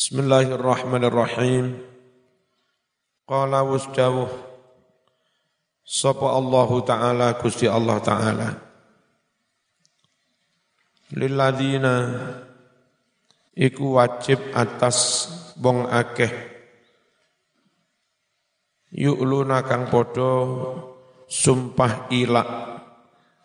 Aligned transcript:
Bismillahirrahmanirrahim. 0.00 1.76
Qala 3.28 3.60
wasdawuh 3.68 4.32
Sapa 5.84 6.24
Allah 6.24 6.70
Ta'ala 6.80 7.28
Gusti 7.36 7.68
Allah 7.68 8.00
Ta'ala 8.00 8.48
Lilladina 11.12 12.16
Iku 13.52 14.00
wajib 14.00 14.40
atas 14.56 15.28
wong 15.60 15.84
akeh 15.92 16.32
Yu'luna 18.96 19.68
kang 19.68 19.92
podo 19.92 20.32
Sumpah 21.28 22.08
ilak 22.08 22.48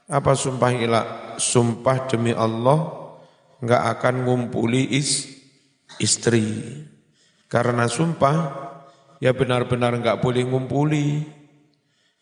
Apa 0.07 0.31
sumpah 0.31 0.71
ilak? 0.71 1.35
Sumpah 1.35 2.07
demi 2.07 2.31
Allah 2.31 3.11
Enggak 3.59 3.99
akan 3.99 4.15
ngumpuli 4.23 4.95
is 4.95 5.34
istri. 6.01 6.63
Karena 7.45 7.85
sumpah, 7.85 8.37
ya 9.23 9.31
benar-benar 9.31 9.95
enggak 9.95 10.19
boleh 10.19 10.43
ngumpuli. 10.43 11.23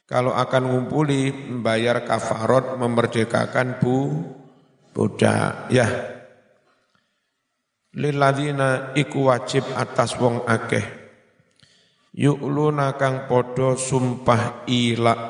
Kalau 0.04 0.36
akan 0.36 0.64
ngumpuli, 0.70 1.32
membayar 1.32 2.04
kafarot, 2.04 2.76
memerdekakan 2.78 3.80
bu, 3.80 3.98
budak. 4.92 5.72
Ya, 5.74 6.14
Liladina 7.94 8.98
iku 8.98 9.30
wajib 9.30 9.62
atas 9.78 10.18
wong 10.18 10.50
akeh. 10.50 10.82
Yu'luna 12.18 12.98
kang 12.98 13.30
podo 13.30 13.78
sumpah 13.78 14.66
ilak. 14.66 15.22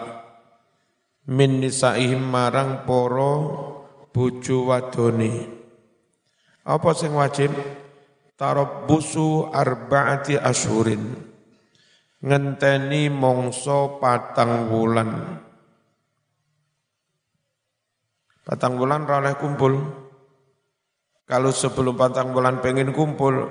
Min 1.28 1.60
nisaihim 1.60 2.24
marang 2.24 2.88
poro 2.88 3.36
bojo 4.16 4.72
wadoni. 4.72 5.44
Apa 6.64 6.96
sing 6.96 7.12
wajib? 7.12 7.52
Tarabbusu 8.38 9.50
arba'ati 9.54 10.38
ashurin. 10.38 11.04
Ngenteni 12.24 13.12
mongso 13.12 14.00
patang 14.00 14.72
wulan. 14.72 15.12
Patang 18.44 18.80
wulan 18.80 19.04
oleh 19.08 19.36
kumpul. 19.36 19.74
Kalau 21.24 21.52
sebelum 21.52 21.96
patang 21.96 22.36
bulan 22.36 22.60
pengen 22.60 22.92
kumpul 22.92 23.48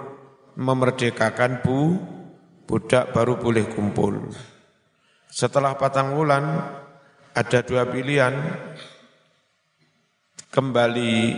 memerdekakan 0.56 1.64
bu 1.64 1.96
budak 2.69 3.12
baru 3.12 3.41
boleh 3.41 3.64
kumpul. 3.72 4.33
Setelah 5.33 5.77
patang 5.80 6.12
bulan 6.12 6.44
ada 7.33 7.58
dua 7.64 7.89
pilihan. 7.89 8.36
Kembali 10.52 11.33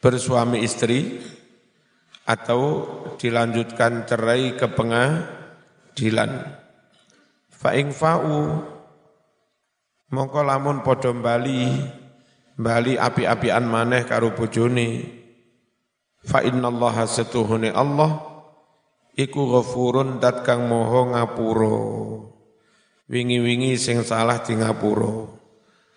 bersuami 0.00 0.64
istri 0.64 1.20
atau 2.28 2.84
dilanjutkan 3.16 4.04
cerai 4.04 4.52
ke 4.52 4.68
pengadilan. 4.68 6.44
Fa'ing 7.48 7.88
fa'u 7.88 8.38
mongko 10.12 10.40
lamun 10.44 10.84
padha 10.84 11.16
bali 11.16 11.72
bali 12.60 13.00
api-apian 13.00 13.64
maneh 13.64 14.04
karo 14.04 14.36
bojone. 14.36 15.16
Fa 16.28 16.44
innallaha 16.44 17.08
satuhune 17.08 17.72
Allah 17.72 18.20
iku 19.16 19.48
ghafurun 19.56 20.20
dat 20.20 20.44
kang 20.44 20.68
moho 20.68 21.16
ngapura. 21.16 21.76
Wingi-wingi 23.08 23.80
sing 23.80 24.04
salah 24.04 24.44
di 24.44 24.52
ngapura. 24.52 25.32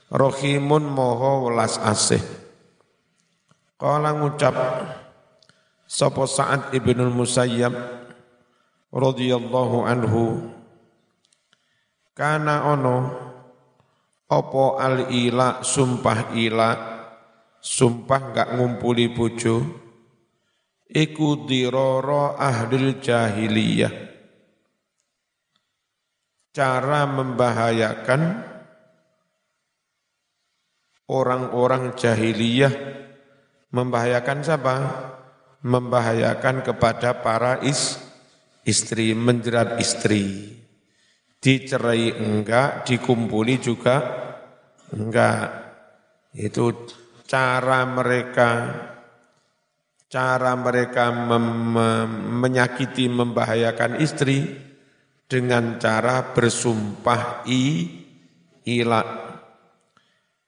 Rahimun 0.07 0.87
moho 0.87 1.52
welas 1.52 1.75
asih. 1.75 2.23
Kala 3.75 4.15
ngucap 4.15 4.55
Sapa 5.92 6.23
Sa'ad 6.23 6.72
ibnul 6.72 7.11
Musayyab 7.11 7.75
radhiyallahu 8.95 9.84
anhu. 9.84 10.39
Kana 12.16 12.64
ono 12.72 13.11
opo 14.31 14.80
al 14.80 15.11
ila 15.11 15.60
sumpah 15.60 16.32
ila 16.32 16.70
sumpah 17.60 18.21
gak 18.32 18.49
ngumpuli 18.55 19.11
bojo 19.11 19.60
iku 20.88 21.43
diroro 21.43 22.39
ahli 22.39 22.95
jahiliyah. 23.04 23.92
Cara 26.55 27.04
membahayakan 27.04 28.21
orang-orang 31.11 31.99
jahiliyah. 31.99 32.71
Membahayakan 33.76 34.39
siapa? 34.39 34.76
Membahayakan 35.61 36.66
kepada 36.66 37.22
para 37.22 37.61
is, 37.61 38.02
istri, 38.66 39.14
menjerat 39.14 39.77
istri. 39.77 40.58
Dicerai 41.42 42.14
enggak, 42.22 42.86
dikumpuli 42.86 43.58
juga 43.58 43.98
enggak. 44.94 45.50
Itu 46.38 46.86
cara 47.26 47.82
mereka 47.89 48.50
cara 50.11 50.54
mereka 50.60 51.10
mem, 51.10 51.71
menyakiti, 52.44 53.08
membahayakan 53.08 54.04
istri 54.04 54.44
dengan 55.23 55.80
cara 55.80 56.36
bersumpah 56.36 57.48
i 57.48 57.88
ila. 58.67 59.02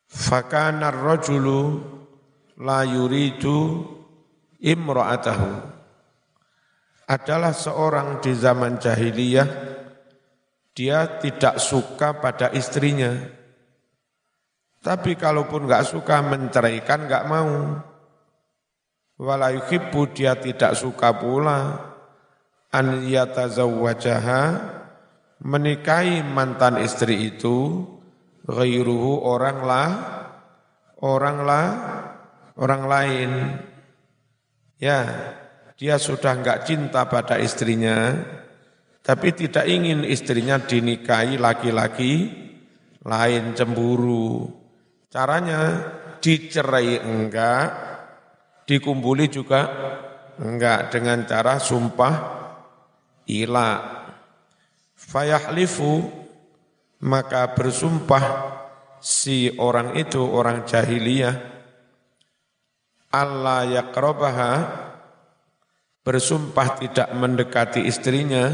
Fakana 0.03 0.91
rajulu 0.94 1.79
la 2.62 2.85
yuridu 2.85 3.88
imra'atahu. 4.63 5.75
Adalah 7.03 7.51
seorang 7.51 8.24
di 8.24 8.31
zaman 8.31 8.79
jahiliyah 8.79 9.50
dia 10.72 11.19
tidak 11.19 11.59
suka 11.59 12.18
pada 12.18 12.50
istrinya. 12.56 13.12
Tapi 14.79 15.19
kalaupun 15.19 15.68
nggak 15.68 15.85
suka 15.85 16.23
menceraikan 16.23 17.06
nggak 17.06 17.28
mau. 17.28 17.52
Walayuhibbu 19.19 20.02
dia 20.16 20.40
tidak 20.40 20.79
suka 20.79 21.13
pula. 21.13 21.91
An 22.73 23.06
yatazawwajaha 23.06 24.44
menikahi 25.44 26.23
mantan 26.23 26.79
istri 26.81 27.35
itu 27.35 27.85
ghairuhu 28.47 29.22
orang 29.28 29.59
lah 29.62 29.90
orang 31.03 31.38
lah 31.44 31.68
orang 32.56 32.84
lain 32.88 33.31
Ya, 34.81 35.00
dia 35.78 35.95
sudah 35.97 36.38
enggak 36.38 36.69
cinta 36.69 37.06
pada 37.09 37.38
istrinya, 37.41 38.13
tapi 39.03 39.35
tidak 39.35 39.67
ingin 39.67 40.07
istrinya 40.07 40.61
dinikahi 40.61 41.35
laki-laki 41.35 42.31
lain 43.03 43.51
cemburu. 43.53 44.50
Caranya 45.11 45.61
dicerai 46.23 47.03
enggak, 47.03 47.67
dikumpuli 48.63 49.28
juga 49.28 49.61
enggak 50.39 50.90
dengan 50.95 51.28
cara 51.28 51.59
sumpah 51.59 52.13
ila. 53.28 53.72
Fayahlifu 54.95 56.23
maka 57.03 57.51
bersumpah 57.51 58.25
si 59.03 59.51
orang 59.59 60.00
itu 60.00 60.23
orang 60.23 60.63
jahiliyah 60.63 61.53
Allah 63.13 63.69
yakrobaha 63.69 64.53
bersumpah 66.01 66.81
tidak 66.81 67.13
mendekati 67.13 67.85
istrinya, 67.85 68.50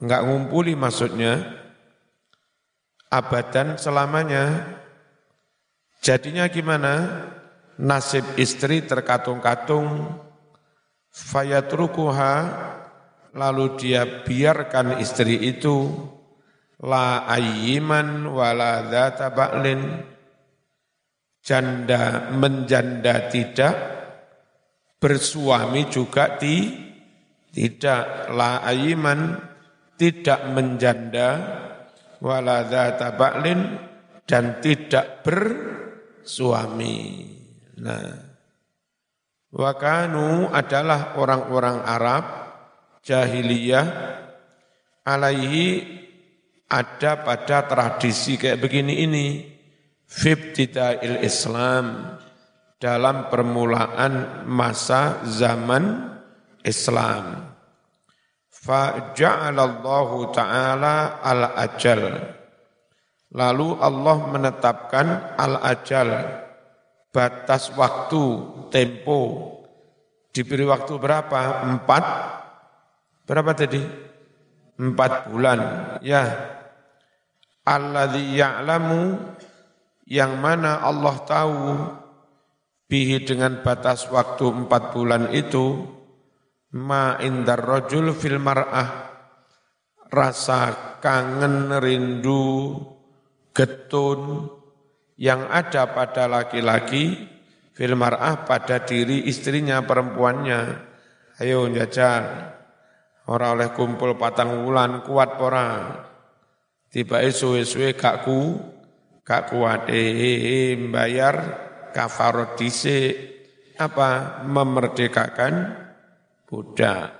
enggak 0.00 0.24
ngumpuli 0.24 0.72
maksudnya, 0.72 1.60
abadan 3.12 3.76
selamanya. 3.76 4.74
Jadinya 6.00 6.48
gimana? 6.48 6.94
Nasib 7.76 8.24
istri 8.40 8.80
terkatung-katung, 8.88 10.16
fayatrukuha, 11.12 12.34
lalu 13.36 13.76
dia 13.76 14.24
biarkan 14.24 14.96
istri 14.96 15.36
itu, 15.36 15.92
la 16.80 17.28
ayyiman 17.28 18.24
wala 18.32 18.88
dhata 18.88 19.28
janda 21.46 22.34
menjanda 22.34 23.30
tidak, 23.30 23.74
bersuami 24.98 25.86
juga 25.86 26.34
ti, 26.34 26.74
tidak. 27.54 28.34
La 28.34 28.66
ayiman 28.66 29.38
tidak 29.94 30.50
menjanda 30.50 31.28
wala 32.18 32.66
ba'lin 33.14 33.78
dan 34.26 34.58
tidak 34.58 35.22
bersuami. 35.22 36.98
Nah, 37.78 38.10
wakanu 39.54 40.50
adalah 40.50 41.14
orang-orang 41.14 41.78
Arab 41.86 42.24
jahiliyah 43.06 43.86
alaihi 45.06 45.94
ada 46.66 47.22
pada 47.22 47.62
tradisi 47.70 48.34
kayak 48.34 48.58
begini 48.58 49.06
ini 49.06 49.55
fibtida'il 50.06 51.20
Islam 51.26 52.16
dalam 52.78 53.26
permulaan 53.28 54.46
masa 54.46 55.20
zaman 55.26 56.14
Islam. 56.62 57.54
Faja'alallahu 58.50 60.34
ta'ala 60.34 61.22
al-ajal. 61.22 62.02
Lalu 63.30 63.68
Allah 63.78 64.16
menetapkan 64.32 65.06
al-ajal, 65.38 66.08
batas 67.14 67.70
waktu, 67.74 68.22
tempo. 68.70 69.52
Diberi 70.34 70.66
waktu 70.66 70.98
berapa? 70.98 71.62
Empat. 71.64 72.04
Berapa 73.24 73.54
tadi? 73.54 73.82
Empat 74.76 75.30
bulan. 75.30 75.60
Ya. 76.04 76.54
Alladhi 77.66 78.36
ya'lamu 78.36 79.16
yang 80.06 80.38
mana 80.38 80.86
Allah 80.86 81.16
tahu 81.26 81.62
bihi 82.86 83.26
dengan 83.26 83.60
batas 83.66 84.06
waktu 84.06 84.66
empat 84.66 84.94
bulan 84.94 85.34
itu 85.34 85.82
ma 86.78 87.18
indar 87.18 87.58
rojul 87.58 88.14
fil 88.14 88.38
mar'ah 88.38 89.10
rasa 90.06 90.94
kangen 91.02 91.74
rindu 91.82 92.78
getun 93.50 94.46
yang 95.18 95.50
ada 95.50 95.90
pada 95.90 96.30
laki-laki 96.30 97.26
fil 97.74 97.98
mar'ah 97.98 98.46
pada 98.46 98.84
diri 98.84 99.26
istrinya 99.26 99.82
perempuannya. 99.82 100.60
Ayo 101.36 101.68
jajal. 101.68 102.54
Orang 103.26 103.58
oleh 103.58 103.74
kumpul 103.74 104.14
patang 104.14 104.62
bulan 104.62 105.02
kuat 105.02 105.34
pora 105.34 105.98
tiba 106.94 107.18
suwe-suwe 107.26 107.98
gak 107.98 108.22
ku 109.26 109.34
gak 109.34 109.50
kuat 109.50 109.90
eh 109.90 110.78
bayar 110.86 111.36
kafarot 111.90 112.54
dhisik. 112.54 113.34
Apa? 113.74 114.40
Memerdekakan 114.46 115.54
budak. 116.46 117.10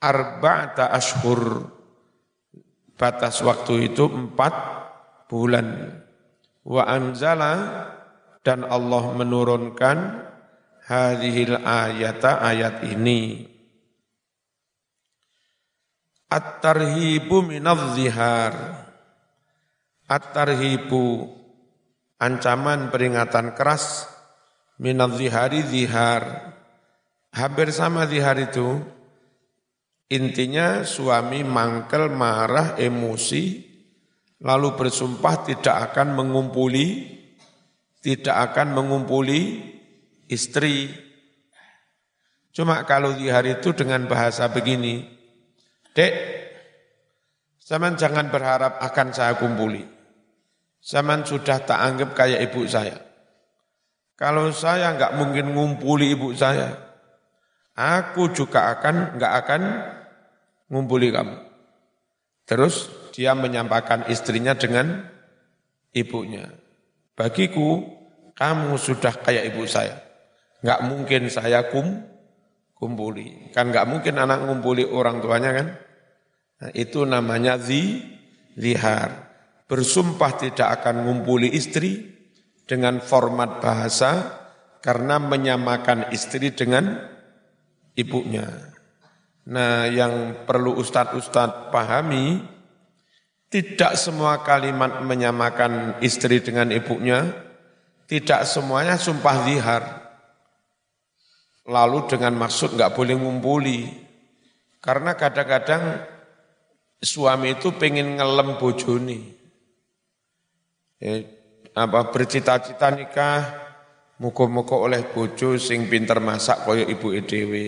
Arba'ata 0.00 0.88
ashur 0.88 1.68
batas 2.96 3.44
waktu 3.44 3.92
itu 3.92 4.08
empat 4.08 4.54
bulan. 5.28 6.00
Wa 6.64 6.88
anzala 6.88 7.52
dan 8.40 8.64
Allah 8.64 9.04
menurunkan 9.12 9.96
hadhil 10.88 11.60
ayata 11.60 12.40
ayat 12.40 12.88
ini. 12.88 13.52
At-tarhibu 16.32 17.44
minadh 17.44 17.94
zihar 17.94 18.83
At-tarhibu 20.04 21.32
ancaman 22.20 22.92
peringatan 22.92 23.56
keras 23.56 24.08
minadh 24.78 25.16
zihari 25.16 25.64
zihar. 25.64 26.54
Hampir 27.34 27.74
sama 27.74 28.06
zihar 28.06 28.38
itu. 28.38 28.80
Intinya 30.12 30.84
suami 30.84 31.42
mangkel, 31.42 32.12
marah, 32.12 32.76
emosi, 32.76 33.64
lalu 34.44 34.76
bersumpah 34.76 35.48
tidak 35.48 35.90
akan 35.90 36.14
mengumpuli, 36.14 37.08
tidak 38.04 38.52
akan 38.52 38.76
mengumpuli 38.76 39.64
istri. 40.28 40.92
Cuma 42.54 42.84
kalau 42.86 43.16
zihar 43.16 43.42
itu 43.48 43.74
dengan 43.74 44.06
bahasa 44.06 44.46
begini, 44.52 45.02
Dek, 45.96 46.14
zaman 47.58 47.98
jangan 47.98 48.30
berharap 48.30 48.78
akan 48.78 49.08
saya 49.10 49.34
kumpuli. 49.34 49.93
Zaman 50.84 51.24
sudah 51.24 51.64
tak 51.64 51.80
anggap 51.80 52.12
kayak 52.12 52.44
ibu 52.52 52.68
saya. 52.68 53.00
Kalau 54.20 54.52
saya 54.52 54.92
nggak 54.92 55.16
mungkin 55.16 55.56
ngumpuli 55.56 56.12
ibu 56.12 56.36
saya, 56.36 56.76
aku 57.72 58.28
juga 58.36 58.68
akan 58.76 59.16
nggak 59.16 59.32
akan 59.42 59.62
ngumpuli 60.68 61.08
kamu. 61.08 61.40
Terus 62.44 62.92
dia 63.16 63.32
menyampaikan 63.32 64.04
istrinya 64.12 64.52
dengan 64.52 65.08
ibunya. 65.96 66.52
Bagiku, 67.16 67.80
kamu 68.36 68.76
sudah 68.76 69.16
kayak 69.24 69.56
ibu 69.56 69.64
saya. 69.64 70.04
Nggak 70.60 70.80
mungkin 70.84 71.32
saya 71.32 71.64
kum, 71.72 72.04
kumpuli. 72.76 73.48
Kan 73.56 73.72
nggak 73.72 73.88
mungkin 73.88 74.20
anak 74.20 74.44
ngumpuli 74.44 74.84
orang 74.84 75.24
tuanya 75.24 75.50
kan. 75.56 75.66
Nah, 76.60 76.70
itu 76.76 77.08
namanya 77.08 77.56
zi, 77.56 78.04
zihar 78.52 79.33
bersumpah 79.64 80.32
tidak 80.36 80.68
akan 80.80 81.08
ngumpuli 81.08 81.48
istri 81.52 82.12
dengan 82.68 83.00
format 83.00 83.60
bahasa 83.60 84.40
karena 84.84 85.16
menyamakan 85.16 86.12
istri 86.12 86.52
dengan 86.52 87.00
ibunya. 87.96 88.44
Nah, 89.44 89.88
yang 89.88 90.44
perlu 90.48 90.76
ustadz-ustadz 90.76 91.68
pahami, 91.68 92.40
tidak 93.48 93.96
semua 93.96 94.40
kalimat 94.40 95.04
menyamakan 95.04 96.00
istri 96.00 96.40
dengan 96.40 96.72
ibunya, 96.72 97.32
tidak 98.08 98.48
semuanya 98.48 98.96
sumpah 98.96 99.36
zihar. 99.48 99.84
Lalu 101.64 102.08
dengan 102.08 102.36
maksud 102.36 102.76
nggak 102.76 102.92
boleh 102.92 103.16
ngumpuli. 103.16 103.80
Karena 104.84 105.16
kadang-kadang 105.16 106.04
suami 107.00 107.56
itu 107.56 107.72
pengen 107.72 108.20
ngelem 108.20 108.60
bojoni 108.60 109.43
eh, 111.00 111.22
apa 111.74 112.10
bercita-cita 112.14 112.94
nikah 112.94 113.42
muka-muka 114.22 114.78
oleh 114.78 115.02
bojo 115.10 115.58
sing 115.58 115.90
pinter 115.90 116.22
masak 116.22 116.62
kaya 116.62 116.86
ibu 116.86 117.10
dhewe. 117.24 117.66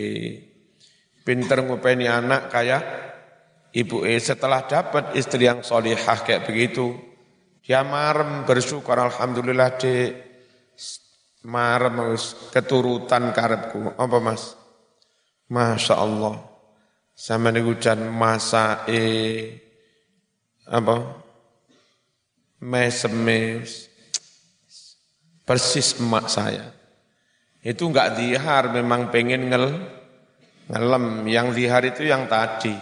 Pinter 1.26 1.66
ngupeni 1.66 2.06
anak 2.06 2.54
kayak 2.54 2.82
ibu 3.74 4.06
e 4.06 4.14
setelah 4.22 4.62
dapat 4.62 5.18
istri 5.18 5.50
yang 5.50 5.66
solihah 5.66 6.22
kayak 6.22 6.46
begitu 6.46 6.94
dia 7.66 7.82
marem 7.82 8.46
bersyukur 8.46 8.94
alhamdulillah 8.94 9.74
dek 9.74 10.10
marem 11.50 12.14
keturutan 12.54 13.34
karepku. 13.34 13.98
Apa 13.98 14.22
mas? 14.22 14.54
Masya 15.50 15.94
Allah. 15.98 16.46
Sama 17.16 17.50
nih 17.50 17.66
hujan 17.66 18.06
masa 18.12 18.86
eh 18.86 19.66
apa 20.66 21.25
mesem 22.60 23.12
persis 25.46 25.96
emak 26.02 26.26
saya. 26.26 26.72
Itu 27.62 27.90
enggak 27.90 28.18
dihar, 28.18 28.70
memang 28.70 29.10
pengen 29.10 29.50
ngel, 29.50 29.66
ngelem. 30.70 31.26
Yang 31.26 31.48
dihar 31.54 31.82
itu 31.86 32.02
yang 32.06 32.30
tadi. 32.30 32.74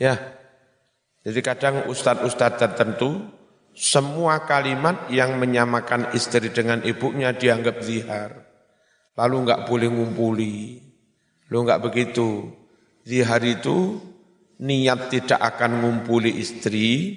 Ya, 0.00 0.16
jadi 1.20 1.40
kadang 1.44 1.76
ustadz-ustadz 1.92 2.56
tertentu, 2.56 3.20
semua 3.76 4.44
kalimat 4.48 5.08
yang 5.12 5.36
menyamakan 5.36 6.12
istri 6.16 6.48
dengan 6.48 6.80
ibunya 6.84 7.36
dianggap 7.36 7.84
zihar. 7.84 8.44
Lalu 9.16 9.36
enggak 9.44 9.68
boleh 9.68 9.88
ngumpuli. 9.92 10.80
Lo 11.52 11.64
enggak 11.64 11.84
begitu. 11.84 12.48
Zihar 13.04 13.44
itu 13.44 14.00
niat 14.60 15.12
tidak 15.12 15.40
akan 15.40 15.84
ngumpuli 15.84 16.40
istri, 16.40 17.16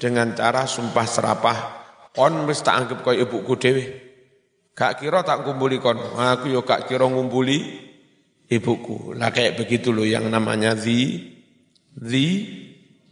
dengan 0.00 0.32
cara 0.32 0.64
sumpah 0.64 1.06
serapah. 1.06 1.58
Kon 2.16 2.48
wis 2.48 2.64
tak 2.64 2.74
anggap 2.80 3.04
kaya 3.04 3.22
ibuku 3.28 3.54
dhewe. 3.60 3.84
Gak 4.72 4.98
kira 4.98 5.20
tak 5.20 5.44
kumpuli 5.44 5.76
kon. 5.76 6.00
Aku 6.16 6.48
yo 6.48 6.64
gak 6.64 6.88
kira 6.88 7.04
ngumpuli 7.04 7.60
ibuku. 8.48 9.12
Lah 9.14 9.28
kayak 9.30 9.60
begitu 9.60 9.92
loh 9.92 10.08
yang 10.08 10.26
namanya 10.26 10.74
zi 10.74 11.30
zi 11.94 12.26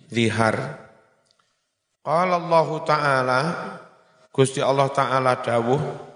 zihar. 0.09 0.88
Qala 2.02 2.40
Allah 2.40 2.68
taala 2.88 3.40
Gusti 4.33 4.64
Allah 4.64 4.88
taala 4.88 5.45
dawuh 5.45 6.09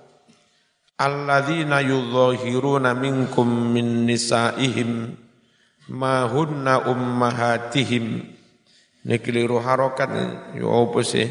alladzina 0.96 1.82
yudhahiruna 1.82 2.94
minkum 2.94 3.44
min 3.44 4.06
nisaihim 4.06 5.18
ma 5.90 6.24
hunna 6.30 6.86
ummahatihim 6.86 8.22
ini 9.02 9.18
keliru 9.18 9.58
harokat, 9.58 10.10
ya 10.54 10.68
apa 10.70 11.00
sih? 11.02 11.26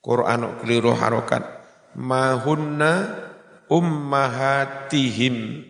Quran 0.00 0.64
keliru 0.64 0.96
harokat. 0.96 1.44
Mahunna 1.92 3.20
ummahatihim. 3.68 5.68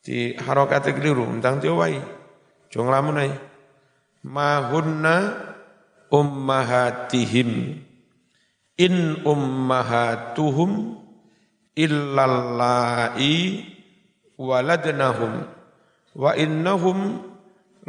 Di 0.00 0.38
harokat 0.38 0.86
keliru, 0.94 1.26
tentang 1.38 1.58
tiwai. 1.58 1.98
Jong 2.70 2.88
lamun 2.88 3.26
ai. 3.26 3.34
Mahunna 4.22 5.34
ummahatihim. 6.14 7.82
In 8.78 8.94
ummahatuhum 9.26 11.02
illallai 11.74 13.66
waladnahum 14.40 15.44
wa 16.16 16.32
innahum 16.32 17.28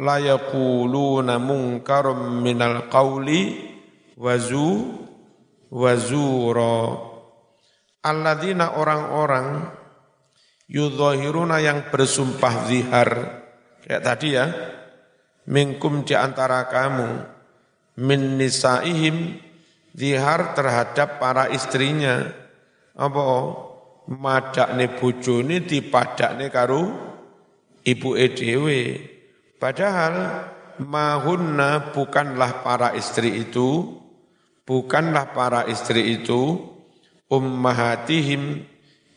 la 0.00 0.16
yaquluna 0.16 1.36
munkarum 1.36 2.40
minal 2.40 2.88
qawli 2.88 3.72
wazu 4.16 5.00
wazura 5.72 7.12
alladzina 8.04 8.76
orang-orang 8.76 9.72
yudhahiruna 10.72 11.60
yang 11.60 11.88
bersumpah 11.92 12.54
zihar. 12.68 13.10
Kayak 13.84 14.02
tadi 14.02 14.28
ya. 14.32 14.46
Minkum 15.42 16.06
di 16.06 16.14
antara 16.14 16.70
kamu 16.70 17.08
min 17.98 18.38
nisaihim 18.38 19.36
zihar 19.92 20.54
terhadap 20.54 21.18
para 21.18 21.50
istrinya. 21.50 22.30
Apa? 22.94 23.24
Madakne 24.02 24.98
bojone 24.98 25.62
dipadakne 25.62 26.50
karo 26.50 26.90
ibu 27.86 28.18
dhewe 28.18 29.11
padahal 29.62 30.50
mahunna 30.82 31.94
bukanlah 31.94 32.66
para 32.66 32.98
istri 32.98 33.46
itu 33.46 33.94
bukanlah 34.66 35.30
para 35.30 35.70
istri 35.70 36.18
itu 36.18 36.58
ummahatihim 37.30 38.66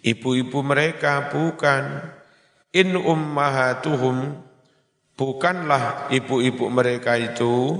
ibu-ibu 0.06 0.60
mereka 0.62 1.34
bukan. 1.34 2.14
In 2.76 2.92
ummahatuhum 2.92 4.36
bukanlah 5.16 6.12
ibu-ibu 6.12 6.68
mereka 6.68 7.16
itu 7.16 7.80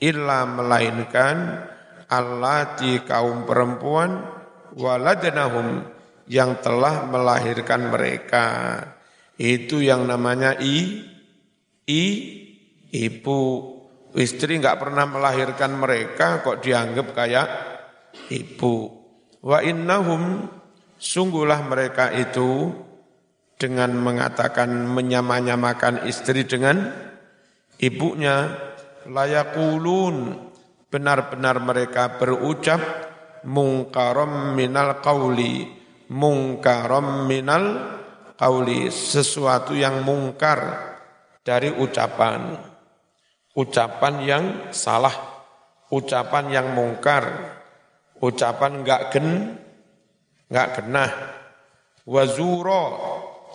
illa 0.00 0.48
melainkan 0.48 1.60
allati 2.08 3.04
kaum 3.04 3.44
perempuan 3.44 4.24
waladnahum 4.80 5.84
yang 6.24 6.56
telah 6.64 7.04
melahirkan 7.04 7.92
mereka. 7.92 8.48
Itu 9.36 9.84
yang 9.84 10.08
namanya 10.08 10.56
i 10.56 11.04
i 11.90 12.02
ibu. 12.94 13.42
Istri 14.10 14.58
nggak 14.58 14.78
pernah 14.78 15.06
melahirkan 15.06 15.74
mereka 15.74 16.42
kok 16.42 16.62
dianggap 16.62 17.14
kayak 17.14 17.48
ibu. 18.30 18.90
Wa 19.42 19.62
innahum 19.62 20.46
sungguhlah 20.98 21.62
mereka 21.66 22.10
itu 22.14 22.74
dengan 23.54 23.94
mengatakan 23.94 24.70
menyamanyamakan 24.90 26.06
istri 26.06 26.46
dengan 26.46 26.90
ibunya. 27.78 28.70
Layakulun 29.00 30.36
benar-benar 30.92 31.56
mereka 31.62 32.20
berucap 32.20 32.82
mungkarom 33.48 34.52
minal 34.52 35.00
qauli 35.00 35.80
mungkarom 36.10 37.30
minal 37.30 37.64
qauli 38.34 38.90
sesuatu 38.90 39.72
yang 39.78 40.02
mungkar 40.02 40.89
dari 41.50 41.74
ucapan 41.74 42.54
ucapan 43.58 44.14
yang 44.22 44.44
salah 44.70 45.42
ucapan 45.90 46.46
yang 46.54 46.70
mungkar 46.70 47.26
ucapan 48.22 48.86
enggak 48.86 49.10
gen 49.10 49.58
enggak 50.46 50.78
genah 50.78 51.10
wazuro 52.06 52.82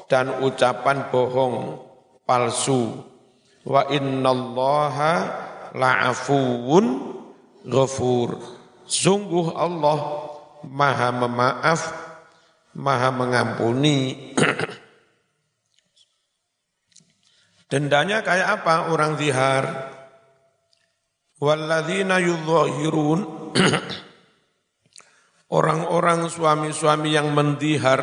dan 0.05 0.41
ucapan 0.41 1.09
bohong 1.09 1.81
palsu. 2.25 3.05
Wa 3.65 3.89
innallaha 3.89 5.13
la'afuwun 5.73 6.85
ghafur. 7.65 8.37
Sungguh 8.85 9.57
Allah 9.57 10.29
maha 10.61 11.09
memaaf 11.09 11.81
maha 12.77 13.09
mengampuni 13.09 14.29
dendanya 17.69 18.21
kayak 18.21 18.61
apa? 18.61 18.93
Orang 18.93 19.17
zihar. 19.19 19.93
Walladzina 21.39 22.21
yudhahirun. 22.21 23.19
Orang-orang 25.57 26.27
suami-suami 26.27 27.13
yang 27.13 27.31
mendihar 27.31 28.01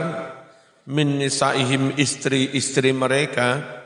min 0.88 1.20
nisaihim 1.20 1.98
istri-istri 1.98 2.94
mereka. 2.94 3.80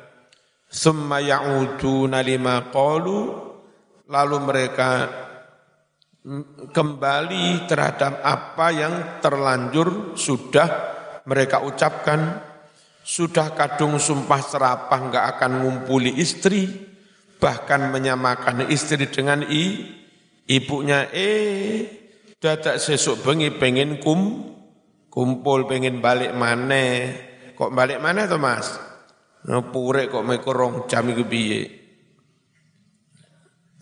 Summa 0.67 1.23
ya'uduna 1.23 2.23
lima 2.23 2.71
qalu. 2.71 3.45
Lalu 4.07 4.37
mereka 4.39 4.91
kembali 6.75 7.71
terhadap 7.71 8.19
apa 8.23 8.67
yang 8.75 8.95
terlanjur 9.23 10.19
sudah 10.19 10.69
mereka 11.27 11.63
ucapkan 11.63 12.43
sudah 13.07 13.55
kadung 13.55 14.03
sumpah 14.03 14.43
serapah 14.43 14.99
nggak 14.99 15.25
akan 15.39 15.53
ngumpuli 15.63 16.19
istri 16.19 16.67
bahkan 17.39 17.95
menyamakan 17.95 18.67
istri 18.67 19.07
dengan 19.07 19.47
i 19.47 19.95
ibunya 20.51 21.07
eh 21.15 21.87
dadak 22.43 22.83
sesuk 22.83 23.23
bengi 23.23 23.55
pengen 23.55 24.03
kum 24.03 24.51
kumpul 25.07 25.71
pengen 25.71 26.03
balik 26.03 26.35
mana 26.35 27.15
kok 27.57 27.73
balik 27.73 28.03
mana 28.03 28.27
tuh 28.27 28.43
mas? 28.43 28.69
Ngepure 29.47 30.11
kok 30.11 30.27
mekorong 30.27 30.91
jam 30.91 31.07
iku 31.07 31.23
piye? 31.23 31.63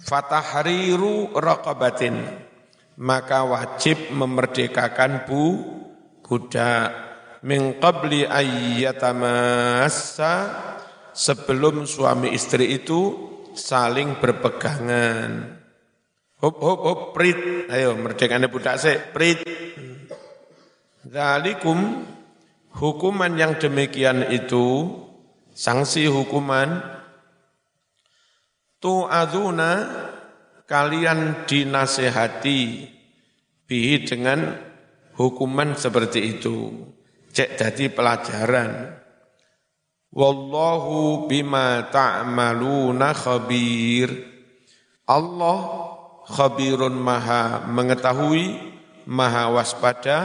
Fatahriru 0.05 1.33
raqabatin. 1.33 2.45
Maka 2.95 3.43
wajib 3.43 4.15
memerdekakan 4.15 5.27
bu 5.27 5.43
budak 6.23 7.14
min 7.45 7.77
qabli 7.77 8.25
ayyatamassa 8.25 9.37
sebelum 11.13 11.85
suami 11.85 12.33
istri 12.33 12.73
itu 12.81 13.31
saling 13.53 14.17
berpegangan. 14.19 15.61
Hop 16.41 16.57
hop 16.59 16.81
hop 16.85 17.01
prit. 17.15 17.69
Ayo 17.71 17.95
merdekane 18.01 18.49
budak 18.49 18.81
sik 18.81 19.13
prit. 19.13 19.45
Zalikum 21.05 22.09
hukuman 22.73 23.37
yang 23.37 23.61
demikian 23.61 24.25
itu 24.33 24.89
sanksi 25.53 26.09
hukuman 26.11 26.81
tu'adzuna 28.83 29.73
kalian 30.65 31.45
dinasehati 31.47 32.89
bihi 33.69 33.97
dengan 34.09 34.59
hukuman 35.15 35.77
seperti 35.77 36.41
itu 36.41 36.89
cek 37.35 37.59
jadi 37.59 37.91
pelajaran 37.91 38.95
wallahu 40.15 41.27
bima 41.27 41.91
ta'maluna 41.91 43.11
khabir 43.11 44.09
Allah 45.05 45.59
khabirun 46.25 46.97
maha 46.97 47.67
mengetahui 47.69 48.57
maha 49.05 49.53
waspada 49.53 50.19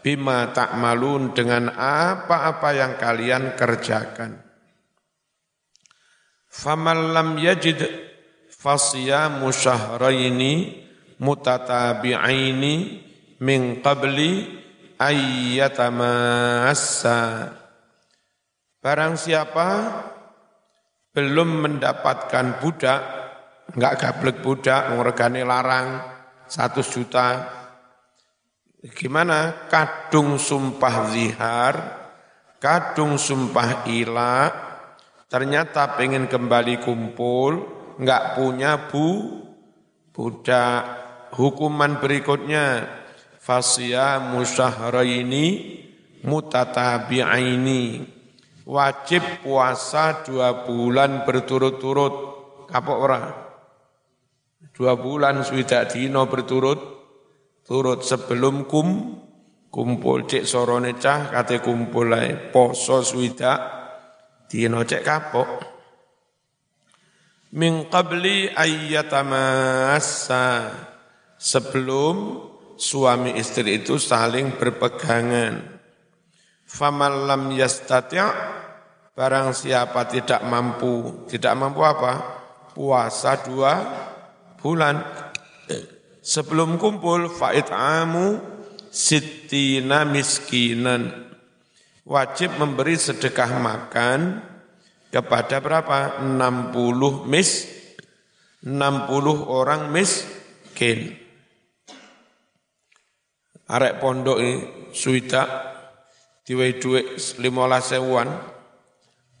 bima 0.00 0.48
ta'malun 0.56 1.36
dengan 1.36 1.68
apa-apa 1.76 2.68
yang 2.72 2.96
kalian 2.96 3.52
kerjakan. 3.56 4.40
Faman 6.50 7.14
lam 7.14 7.36
yajid 7.36 7.84
fasiyamu 8.48 9.52
syahraini 9.52 10.82
mutatabi'aini 11.20 12.74
min 13.44 13.84
qabli 13.84 14.59
ayyatamassa. 15.00 16.28
Barang 18.84 19.16
siapa 19.16 19.68
belum 21.16 21.64
mendapatkan 21.64 22.60
budak, 22.60 23.00
enggak 23.72 23.96
gablek 23.96 24.44
budak, 24.44 24.92
ngregane 24.92 25.40
larang 25.42 26.04
satu 26.44 26.84
juta, 26.84 27.60
Gimana? 28.80 29.68
Kadung 29.68 30.40
sumpah 30.40 31.12
zihar, 31.12 31.74
kadung 32.56 33.20
sumpah 33.20 33.84
ila, 33.84 34.48
ternyata 35.28 36.00
pengen 36.00 36.24
kembali 36.32 36.80
kumpul, 36.80 37.60
nggak 38.00 38.40
punya 38.40 38.88
bu, 38.88 39.36
budak. 40.16 40.96
Hukuman 41.36 42.00
berikutnya, 42.00 42.88
fasya 43.40 44.20
musyahraini 44.20 45.46
mutatabi'aini. 46.28 48.04
Wajib 48.68 49.42
puasa 49.42 50.22
dua 50.22 50.68
bulan 50.68 51.24
berturut-turut. 51.24 52.14
Kapok 52.70 52.98
orang? 53.00 53.24
Dua 54.70 54.94
bulan 54.94 55.42
sudah 55.42 55.90
dino 55.90 56.30
berturut 56.30 57.00
turut 57.70 58.02
sebelum 58.02 58.66
kum 58.66 59.14
kumpul 59.70 60.26
cek 60.26 60.42
sorone 60.42 60.98
cah 60.98 61.30
kate 61.30 61.62
kumpul 61.62 62.10
ae 62.10 62.50
poso 62.50 62.98
swidak 63.06 63.62
dino 64.50 64.82
cek 64.82 65.06
kapok 65.06 65.46
min 67.54 67.86
qabli 67.86 68.50
ayyatamassa 68.50 70.46
sebelum 71.38 72.49
suami 72.80 73.36
istri 73.36 73.84
itu 73.84 74.00
saling 74.00 74.56
berpegangan. 74.56 75.60
Faman 76.64 77.28
lam 77.28 77.52
yastati' 77.52 78.24
barang 79.12 79.52
siapa 79.52 80.08
tidak 80.08 80.40
mampu. 80.48 81.28
Tidak 81.28 81.52
mampu 81.52 81.84
apa? 81.84 82.12
Puasa 82.72 83.36
dua 83.44 83.74
bulan. 84.56 84.96
Sebelum 86.24 86.80
kumpul 86.80 87.28
amu 87.68 88.40
sitina 88.88 90.08
miskinan. 90.08 91.28
Wajib 92.08 92.56
memberi 92.56 92.96
sedekah 92.96 93.60
makan 93.60 94.40
kepada 95.12 95.60
berapa? 95.60 96.24
60 96.24 97.28
mis 97.28 97.68
60 98.64 99.16
orang 99.48 99.88
miskin. 99.92 101.29
Arek 103.70 104.02
pondok 104.02 104.38
ini 104.42 104.54
suita 104.90 105.46
diwei 106.42 106.82
duit 106.82 107.14
15 107.14 107.38
sewuan 107.78 108.26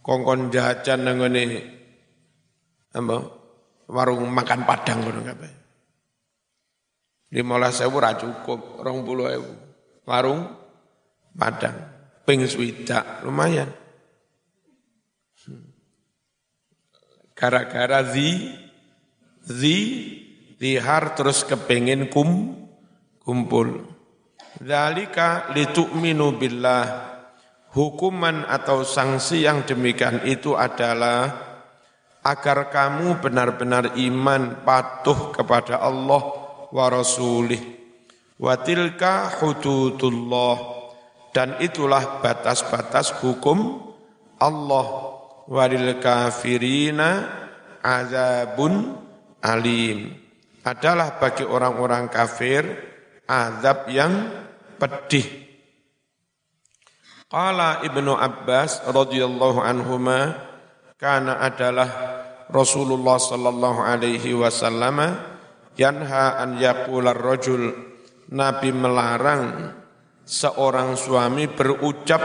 kongkon 0.06 0.54
jajan 0.54 1.02
nang 1.02 1.18
ngene 1.18 1.42
warung 3.90 4.30
makan 4.30 4.62
padang 4.62 5.02
ngono 5.02 5.20
kabeh. 5.26 5.52
15 7.30 7.78
sewu 7.78 7.96
ra 8.02 8.18
cukup, 8.18 8.82
20 8.82 9.36
ewu. 9.38 9.52
Warung 10.06 10.50
padang 11.34 11.78
ping 12.26 12.42
swidak 12.46 13.22
lumayan. 13.22 13.70
Gara-gara 17.38 18.04
zi 18.10 18.58
zi 19.46 19.76
dihar 20.58 21.14
terus 21.14 21.46
kepengin 21.46 22.10
kum 22.10 22.58
kumpul. 23.22 23.89
Dzalika 24.60 25.56
litu'minu 25.56 26.36
billah. 26.36 27.08
Hukuman 27.72 28.44
atau 28.44 28.84
sanksi 28.84 29.48
yang 29.48 29.64
demikian 29.64 30.20
itu 30.28 30.52
adalah 30.52 31.32
agar 32.20 32.68
kamu 32.68 33.24
benar-benar 33.24 33.96
iman 33.96 34.60
patuh 34.60 35.32
kepada 35.32 35.80
Allah 35.80 36.22
wa 36.68 36.86
rasulih. 36.92 37.80
Wa 38.36 38.60
hududullah 39.40 40.56
dan 41.32 41.56
itulah 41.64 42.20
batas-batas 42.20 43.16
hukum 43.24 43.80
Allah 44.36 44.86
walil 45.48 45.96
kafirina 46.04 47.28
azabun 47.80 48.92
alim 49.40 50.20
adalah 50.64 51.16
bagi 51.16 51.48
orang-orang 51.48 52.12
kafir 52.12 52.64
azab 53.24 53.88
yang 53.88 54.12
pedih. 54.80 55.28
Qala 57.30 57.84
Ibnu 57.86 58.16
Abbas 58.16 58.82
radhiyallahu 58.88 59.62
anhuma 59.62 60.34
kana 60.98 61.38
adalah 61.38 61.88
Rasulullah 62.50 63.20
sallallahu 63.22 63.86
alaihi 63.86 64.34
wasallam 64.34 64.98
yanha 65.78 66.42
an 66.42 66.58
yaqular 66.58 67.14
rajul 67.14 67.70
Nabi 68.34 68.74
melarang 68.74 69.74
seorang 70.26 70.98
suami 70.98 71.46
berucap 71.46 72.22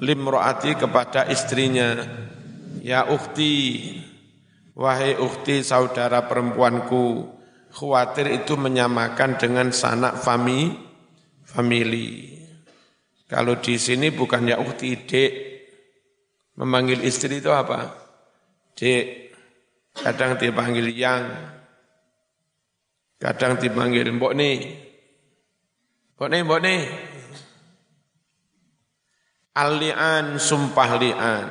limroati 0.00 0.72
kepada 0.72 1.28
istrinya 1.28 2.00
ya 2.80 3.04
ukhti 3.04 3.52
wahai 4.72 5.20
ukhti 5.20 5.60
saudara 5.60 6.24
perempuanku 6.24 7.28
khawatir 7.76 8.32
itu 8.40 8.56
menyamakan 8.56 9.36
dengan 9.36 9.68
sanak 9.68 10.16
fami 10.16 10.87
family. 11.48 12.36
Kalau 13.28 13.60
di 13.60 13.76
sini 13.80 14.12
bukan 14.12 14.52
ya 14.52 14.56
ukti 14.60 15.04
dek, 15.04 15.32
memanggil 16.60 17.00
istri 17.04 17.40
itu 17.40 17.52
apa? 17.52 17.92
Dek, 18.76 19.32
kadang 19.96 20.36
dipanggil 20.36 20.88
yang, 20.92 21.24
kadang 23.20 23.56
dipanggil 23.56 24.08
mbok 24.12 24.32
nih, 24.36 24.58
mbok 26.16 26.28
nih, 26.28 26.40
mbok 26.44 26.60
nih. 26.64 26.80
Al-li'an, 29.58 30.38
sumpah 30.38 30.90
li'an. 31.02 31.46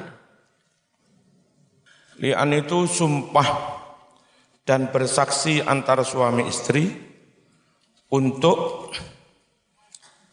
Li'an 2.23 2.49
itu 2.55 2.87
sumpah 2.87 3.49
dan 4.63 4.89
bersaksi 4.89 5.61
antara 5.61 6.01
suami 6.01 6.47
istri 6.47 6.89
untuk 8.09 8.89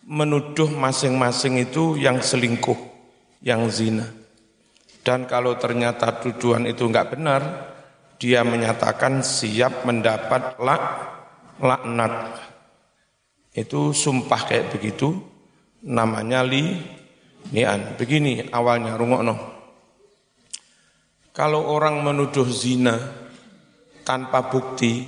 menuduh 0.04 0.68
masing-masing 0.68 1.64
itu 1.64 1.96
yang 1.96 2.20
selingkuh, 2.20 2.76
yang 3.40 3.68
zina. 3.72 4.04
Dan 5.04 5.28
kalau 5.28 5.56
ternyata 5.56 6.16
tuduhan 6.20 6.64
itu 6.64 6.88
enggak 6.88 7.16
benar, 7.16 7.42
dia 8.16 8.40
menyatakan 8.44 9.20
siap 9.20 9.84
mendapat 9.84 10.56
lak, 10.60 10.84
laknat. 11.60 12.40
Itu 13.52 13.92
sumpah 13.92 14.48
kayak 14.48 14.72
begitu, 14.72 15.12
namanya 15.84 16.40
li 16.40 16.80
nian. 17.52 18.00
Begini 18.00 18.48
awalnya 18.48 18.96
rungokno. 18.96 19.36
Kalau 21.34 21.66
orang 21.68 22.00
menuduh 22.00 22.46
zina 22.46 22.94
tanpa 24.06 24.48
bukti, 24.48 25.04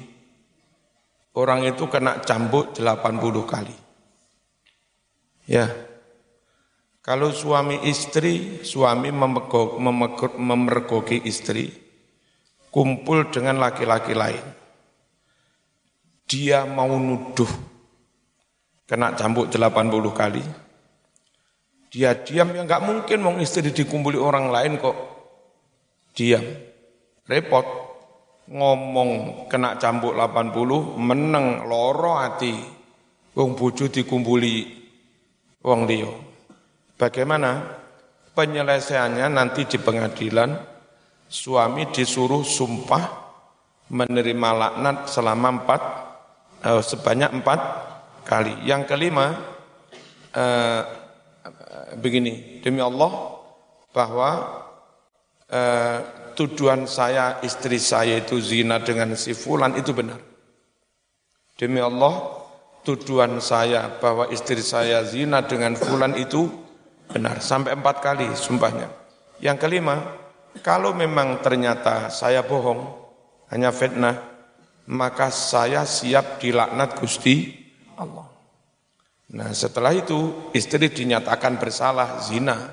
orang 1.38 1.64
itu 1.70 1.86
kena 1.86 2.20
cambuk 2.20 2.74
80 2.74 3.46
kali. 3.46 3.85
Ya. 5.46 5.70
Kalau 7.06 7.30
suami 7.30 7.86
istri, 7.86 8.66
suami 8.66 9.14
memergoki 9.14 11.22
istri, 11.22 11.70
kumpul 12.74 13.30
dengan 13.30 13.62
laki-laki 13.62 14.10
lain. 14.10 14.42
Dia 16.26 16.66
mau 16.66 16.90
nuduh, 16.98 17.46
kena 18.90 19.14
cambuk 19.14 19.46
80 19.46 20.10
kali. 20.10 20.42
Dia 21.94 22.18
diam, 22.18 22.50
ya 22.50 22.66
nggak 22.66 22.82
mungkin 22.82 23.18
mau 23.22 23.38
istri 23.38 23.70
dikumpuli 23.70 24.18
orang 24.18 24.50
lain 24.50 24.74
kok. 24.82 24.98
Diam, 26.10 26.42
repot. 27.30 27.86
Ngomong 28.50 29.46
kena 29.46 29.78
cambuk 29.78 30.18
80, 30.18 30.98
meneng, 30.98 31.70
loro 31.70 32.18
hati. 32.18 32.50
Wong 33.38 33.54
bojo 33.54 33.86
dikumpuli 33.86 34.85
wong 35.66 35.90
liya. 35.90 36.14
Bagaimana 36.94 37.66
penyelesaiannya 38.38 39.26
nanti 39.34 39.66
di 39.66 39.82
pengadilan 39.82 40.54
suami 41.26 41.90
disuruh 41.90 42.46
sumpah 42.46 43.04
menerima 43.90 44.48
laknat 44.54 45.10
selama 45.10 45.48
empat 45.60 45.82
eh, 46.62 46.82
sebanyak 46.86 47.30
empat 47.42 47.60
kali. 48.22 48.54
Yang 48.62 48.94
kelima 48.94 49.26
eh, 50.30 50.82
begini 51.98 52.62
demi 52.62 52.78
Allah 52.78 53.42
bahwa 53.90 54.30
eh, 55.50 55.98
tuduhan 56.38 56.86
saya 56.86 57.42
istri 57.42 57.82
saya 57.82 58.22
itu 58.22 58.38
zina 58.38 58.78
dengan 58.78 59.18
si 59.18 59.34
fulan 59.34 59.74
itu 59.74 59.90
benar. 59.90 60.22
Demi 61.56 61.80
Allah 61.80 62.45
tuduhan 62.86 63.42
saya 63.42 63.98
bahwa 63.98 64.30
istri 64.30 64.62
saya 64.62 65.02
zina 65.02 65.42
dengan 65.42 65.74
fulan 65.74 66.14
itu 66.14 66.46
benar. 67.10 67.42
Sampai 67.42 67.74
empat 67.74 67.98
kali 67.98 68.30
sumpahnya. 68.38 68.86
Yang 69.42 69.66
kelima, 69.66 70.14
kalau 70.62 70.94
memang 70.94 71.42
ternyata 71.42 72.06
saya 72.14 72.46
bohong, 72.46 72.86
hanya 73.50 73.74
fitnah, 73.74 74.22
maka 74.86 75.34
saya 75.34 75.82
siap 75.82 76.38
dilaknat 76.38 76.94
Gusti 76.94 77.50
Allah. 77.98 78.30
Nah 79.34 79.50
setelah 79.50 79.90
itu 79.90 80.50
istri 80.54 80.86
dinyatakan 80.86 81.58
bersalah 81.58 82.22
zina, 82.22 82.70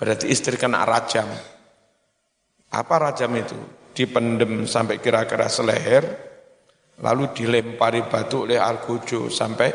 berarti 0.00 0.32
istri 0.32 0.56
kena 0.56 0.88
rajam. 0.88 1.28
Apa 2.72 2.94
rajam 2.96 3.30
itu? 3.36 3.60
Dipendem 3.94 4.66
sampai 4.66 4.98
kira-kira 4.98 5.46
seleher, 5.46 6.23
lalu 7.02 7.34
dilempari 7.34 8.06
batu 8.06 8.46
oleh 8.46 8.60
Al-Gujo 8.60 9.32
sampai 9.32 9.70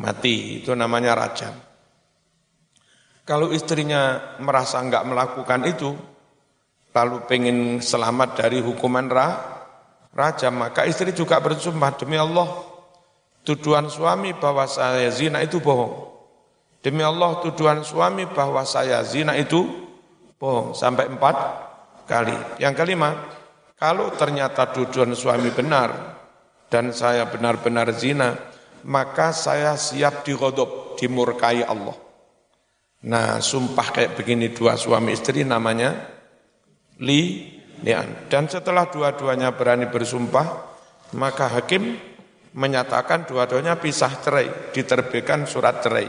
mati. 0.00 0.64
Itu 0.64 0.72
namanya 0.72 1.12
rajam. 1.18 1.54
Kalau 3.24 3.52
istrinya 3.56 4.36
merasa 4.40 4.80
enggak 4.84 5.04
melakukan 5.08 5.64
itu, 5.64 5.96
lalu 6.92 7.16
pengen 7.24 7.80
selamat 7.80 8.44
dari 8.44 8.60
hukuman 8.60 9.08
ra, 9.08 9.28
rajam, 10.12 10.60
maka 10.60 10.84
istri 10.84 11.16
juga 11.16 11.40
bersumpah, 11.40 11.96
demi 11.96 12.20
Allah, 12.20 12.48
tuduhan 13.40 13.88
suami 13.88 14.36
bahwa 14.36 14.68
saya 14.68 15.08
zina 15.08 15.40
itu 15.40 15.56
bohong. 15.56 16.12
Demi 16.84 17.00
Allah, 17.00 17.40
tuduhan 17.40 17.80
suami 17.80 18.28
bahwa 18.28 18.60
saya 18.68 19.00
zina 19.08 19.32
itu 19.40 19.64
bohong. 20.36 20.76
Sampai 20.76 21.08
empat 21.08 21.36
kali. 22.04 22.36
Yang 22.60 22.74
kelima, 22.76 23.16
kalau 23.74 24.14
ternyata 24.14 24.70
tuduhan 24.70 25.12
suami 25.18 25.50
benar, 25.50 25.90
dan 26.70 26.90
saya 26.90 27.30
benar-benar 27.30 27.90
zina, 27.94 28.34
maka 28.86 29.30
saya 29.30 29.78
siap 29.78 30.26
digodop, 30.26 30.98
dimurkai 30.98 31.62
Allah. 31.62 31.94
Nah, 33.04 33.38
sumpah 33.38 33.92
kayak 33.92 34.16
begini 34.16 34.50
dua 34.50 34.80
suami 34.80 35.12
istri 35.12 35.44
namanya 35.44 35.92
li 37.04 37.52
lian. 37.84 38.30
Dan 38.32 38.48
setelah 38.48 38.88
dua-duanya 38.88 39.52
berani 39.52 39.86
bersumpah, 39.92 40.46
maka 41.14 41.52
hakim 41.52 42.00
menyatakan 42.54 43.28
dua-duanya 43.28 43.76
pisah 43.76 44.12
cerai, 44.22 44.72
diterbitkan 44.72 45.44
surat 45.44 45.84
cerai. 45.84 46.08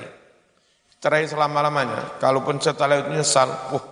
cerai 0.95 1.29
selama-lamanya. 1.29 2.17
Kalaupun 2.17 2.57
setelah 2.57 3.05
itu 3.05 3.13
nyesal, 3.13 3.49
wah 3.75 3.85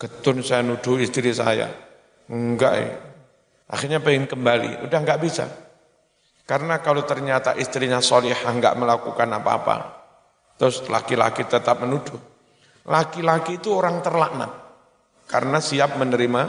getun 0.00 0.40
saya 0.40 0.64
nuduh 0.64 0.96
istri 0.96 1.28
saya. 1.34 1.87
Enggak 2.28 2.74
ya. 2.76 2.90
Akhirnya 3.68 4.00
pengen 4.00 4.24
kembali, 4.24 4.84
udah 4.88 4.98
enggak 5.00 5.20
bisa. 5.20 5.44
Karena 6.48 6.80
kalau 6.80 7.04
ternyata 7.04 7.52
istrinya 7.60 8.00
solihah 8.00 8.48
enggak 8.48 8.76
melakukan 8.80 9.28
apa-apa, 9.28 9.76
terus 10.56 10.88
laki-laki 10.88 11.44
tetap 11.44 11.84
menuduh. 11.84 12.16
Laki-laki 12.88 13.60
itu 13.60 13.68
orang 13.76 14.00
terlaknat, 14.00 14.48
karena 15.28 15.60
siap 15.60 16.00
menerima 16.00 16.42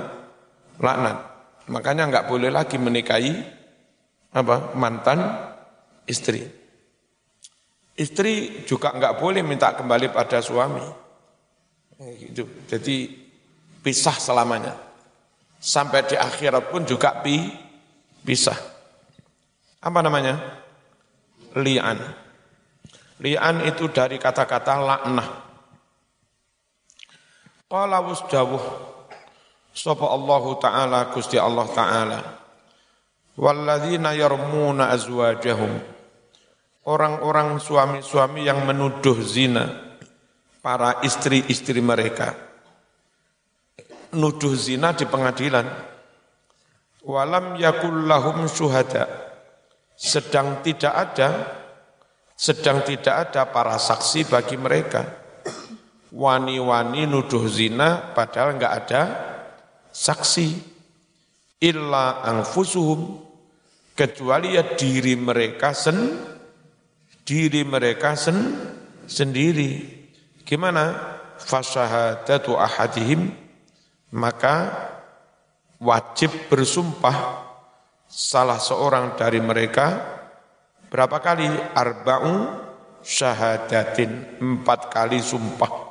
laknat. 0.79 1.17
Makanya 1.67 2.07
enggak 2.07 2.27
boleh 2.31 2.47
lagi 2.47 2.79
menikahi 2.79 3.35
apa 4.31 4.71
mantan 4.79 5.19
istri. 6.07 6.47
Istri 7.99 8.63
juga 8.63 8.95
enggak 8.95 9.19
boleh 9.19 9.43
minta 9.43 9.75
kembali 9.75 10.15
pada 10.15 10.39
suami. 10.39 10.87
Gitu. 11.99 12.47
Jadi 12.71 13.11
pisah 13.83 14.15
selamanya. 14.15 14.88
Sampai 15.59 16.07
di 16.07 16.15
akhirat 16.15 16.71
pun 16.71 16.87
juga 16.87 17.19
pi, 17.19 17.51
pisah. 18.23 18.55
Apa 19.83 19.99
namanya? 19.99 20.39
Li'an. 21.59 21.99
Li'an 23.19 23.67
itu 23.67 23.91
dari 23.91 24.15
kata-kata 24.15 24.73
laknah. 24.79 25.29
Qala 27.67 27.99
wusdawuh. 28.01 28.65
Sapa 29.75 30.07
Allah 30.07 30.43
Ta'ala, 30.57 30.99
Gusti 31.11 31.35
Allah 31.35 31.67
Ta'ala. 31.69 32.19
Walladzina 33.35 34.15
yarmuna 34.15 34.91
azwajahum. 34.95 35.71
Orang-orang 36.87 37.59
suami-suami 37.59 38.47
yang 38.47 38.63
menuduh 38.65 39.19
zina 39.21 39.95
para 40.63 41.03
istri-istri 41.05 41.79
mereka. 41.79 42.48
Nuduh 44.15 44.57
zina 44.57 44.93
di 44.97 45.05
pengadilan. 45.05 45.65
Walam 47.05 47.57
yakullahum 47.57 48.49
syuhada. 48.49 49.05
Sedang 49.99 50.63
tidak 50.65 50.93
ada, 50.95 51.29
sedang 52.33 52.81
tidak 52.87 53.29
ada 53.29 53.49
para 53.51 53.75
saksi 53.77 54.25
bagi 54.25 54.55
mereka. 54.55 55.05
Wani-wani 56.09 57.05
nuduh 57.05 57.45
zina 57.45 58.15
padahal 58.17 58.57
enggak 58.57 58.73
ada 58.85 59.01
saksi. 59.93 60.77
Illa 61.59 62.23
anfusuhum 62.23 63.19
kecuali 63.91 64.55
ya 64.55 64.63
diri 64.63 65.19
mereka 65.19 65.75
sen 65.75 66.15
diri 67.27 67.67
mereka 67.67 68.15
sen 68.15 68.55
sendiri 69.03 69.99
Gimana? 70.49 70.97
Fasahadatu 71.37 72.57
ahadihim 72.57 73.29
maka 74.15 74.55
wajib 75.77 76.49
bersumpah 76.49 77.45
salah 78.09 78.57
seorang 78.57 79.13
dari 79.13 79.37
mereka 79.37 80.01
berapa 80.89 81.21
kali? 81.21 81.45
Arba'u 81.77 82.33
syahadatin, 83.05 84.41
empat 84.41 84.89
kali 84.89 85.21
sumpah. 85.21 85.87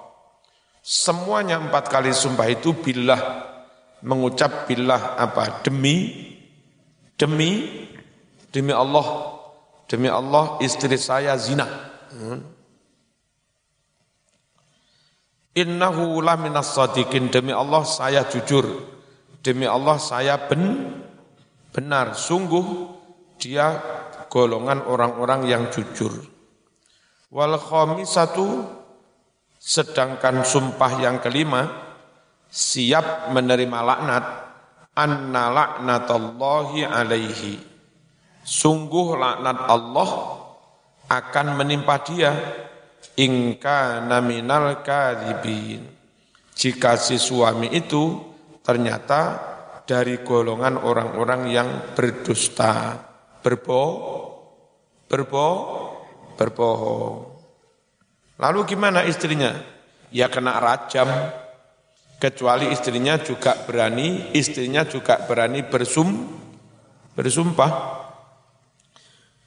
Semuanya 0.82 1.60
empat 1.60 1.92
kali 1.92 2.10
sumpah 2.10 2.48
itu 2.48 2.74
billah, 2.74 3.20
mengucap 4.02 4.66
billah 4.66 5.14
apa? 5.20 5.62
Demi, 5.62 6.26
demi, 7.14 7.68
demi 8.50 8.72
Allah, 8.72 9.36
demi 9.86 10.08
Allah 10.08 10.58
istri 10.64 10.96
saya 10.96 11.36
zina. 11.36 11.68
Hmm. 12.08 12.57
Innahu 15.56 16.20
laminas 16.20 16.76
sadiqin 16.76 17.32
demi 17.32 17.54
Allah 17.54 17.84
saya 17.86 18.28
jujur. 18.28 18.66
Demi 19.40 19.64
Allah 19.64 19.96
saya 19.96 20.36
ben 20.48 20.92
benar. 21.72 22.12
Sungguh 22.18 22.92
dia 23.40 23.80
golongan 24.28 24.84
orang-orang 24.84 25.48
yang 25.48 25.64
jujur. 25.72 26.12
Wal 27.32 27.56
khamisatu 27.56 28.64
sedangkan 29.58 30.46
sumpah 30.46 30.92
yang 31.02 31.20
kelima 31.20 31.68
siap 32.48 33.28
menerima 33.32 33.78
laknat 33.84 34.24
anna 34.96 35.44
laknatallahi 35.52 36.88
alaihi. 36.88 37.54
Sungguh 38.44 39.16
laknat 39.16 39.58
Allah 39.68 40.10
akan 41.08 41.46
menimpa 41.56 42.00
dia 42.04 42.32
ingka 43.18 44.06
naminal 44.06 44.80
kadibin. 44.86 45.82
Jika 46.54 46.94
si 46.94 47.18
suami 47.18 47.74
itu 47.74 48.18
ternyata 48.62 49.22
dari 49.82 50.22
golongan 50.22 50.78
orang-orang 50.78 51.42
yang 51.50 51.68
berdusta, 51.94 52.98
berbo, 53.42 53.82
berbo, 55.10 55.48
berbohong. 56.38 57.14
Lalu 58.38 58.60
gimana 58.70 59.02
istrinya? 59.02 59.50
Ya 60.14 60.30
kena 60.30 60.62
rajam. 60.62 61.10
Kecuali 62.18 62.74
istrinya 62.74 63.14
juga 63.22 63.54
berani, 63.54 64.34
istrinya 64.34 64.82
juga 64.82 65.22
berani 65.22 65.62
bersum, 65.62 66.26
bersumpah. 67.14 67.70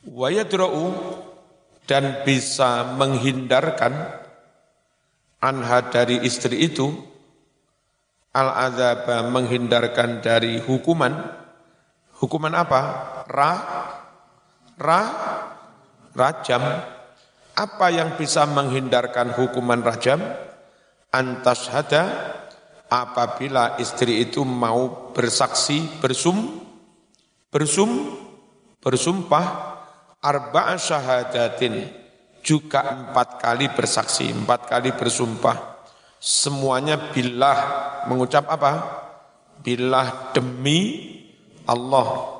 Wa 0.07 0.31
yadra'u 0.31 0.87
dan 1.91 2.23
bisa 2.23 2.95
menghindarkan 2.95 3.91
anha 5.43 5.91
dari 5.91 6.23
istri 6.23 6.63
itu 6.63 6.87
al 8.31 8.47
azab 8.71 9.11
menghindarkan 9.27 10.23
dari 10.23 10.55
hukuman. 10.63 11.11
Hukuman 12.15 12.55
apa? 12.55 12.81
Ra 13.27 13.53
ra 14.79 15.01
rajam. 16.15 16.63
Apa 17.59 17.91
yang 17.91 18.15
bisa 18.15 18.47
menghindarkan 18.47 19.35
hukuman 19.35 19.83
rajam? 19.83 20.23
Antas 21.11 21.67
hada 21.67 22.07
apabila 22.87 23.75
istri 23.83 24.23
itu 24.23 24.47
mau 24.47 25.11
bersaksi 25.11 25.99
bersum 25.99 26.63
bersum 27.51 28.15
bersumpah 28.79 29.70
arba'a 30.21 30.77
syahadatin 30.77 31.89
juga 32.45 32.85
empat 32.85 33.41
kali 33.41 33.69
bersaksi, 33.73 34.29
empat 34.29 34.69
kali 34.69 34.93
bersumpah. 34.93 35.81
Semuanya 36.21 37.09
billah 37.09 37.57
mengucap 38.05 38.45
apa? 38.45 38.71
Billah 39.61 40.33
demi 40.33 41.09
Allah. 41.65 42.37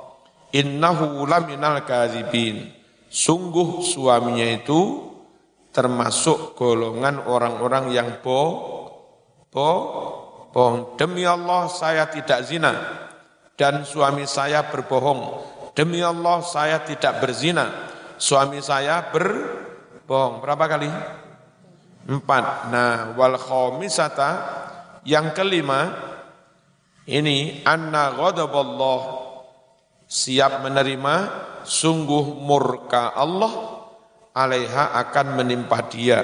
Innahu 0.54 1.26
laminal 1.26 1.82
kadzibin. 1.86 2.70
Sungguh 3.12 3.82
suaminya 3.82 4.46
itu 4.46 5.12
termasuk 5.74 6.54
golongan 6.56 7.26
orang-orang 7.26 7.91
yang 7.91 8.10
bo, 8.22 8.41
bo, 9.50 9.70
bohong. 10.54 10.96
Demi 10.96 11.26
Allah 11.26 11.67
saya 11.72 12.08
tidak 12.08 12.46
zina 12.46 12.74
dan 13.56 13.84
suami 13.84 14.28
saya 14.28 14.67
berbohong 14.67 15.51
demi 15.73 15.99
Allah 16.03 16.43
saya 16.43 16.81
tidak 16.84 17.23
berzina, 17.23 17.89
suami 18.19 18.60
saya 18.60 19.10
berbohong. 19.10 20.43
Berapa 20.43 20.65
kali? 20.67 20.89
Empat. 22.10 22.73
Nah, 22.73 23.13
wal 23.13 23.38
khamisata 23.38 24.29
yang 25.05 25.34
kelima 25.34 25.93
ini 27.10 27.65
anna 27.65 28.13
ghadaballah 28.13 29.01
siap 30.05 30.62
menerima 30.62 31.15
sungguh 31.65 32.38
murka 32.41 33.15
Allah 33.15 33.53
alaiha 34.36 34.93
akan 34.97 35.27
menimpa 35.41 35.88
dia 35.89 36.21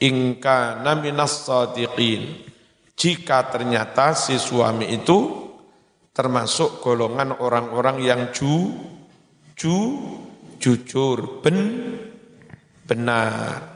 ingka 0.00 0.80
naminas 0.80 1.46
sadiqin 1.46 2.46
jika 2.96 3.46
ternyata 3.50 4.14
si 4.14 4.38
suami 4.38 4.90
itu 4.90 5.41
termasuk 6.12 6.84
golongan 6.84 7.40
orang-orang 7.40 7.96
yang 8.04 8.20
ju, 8.36 8.68
ju, 9.56 9.76
jujur, 10.60 11.40
ben, 11.40 11.58
benar. 12.84 13.72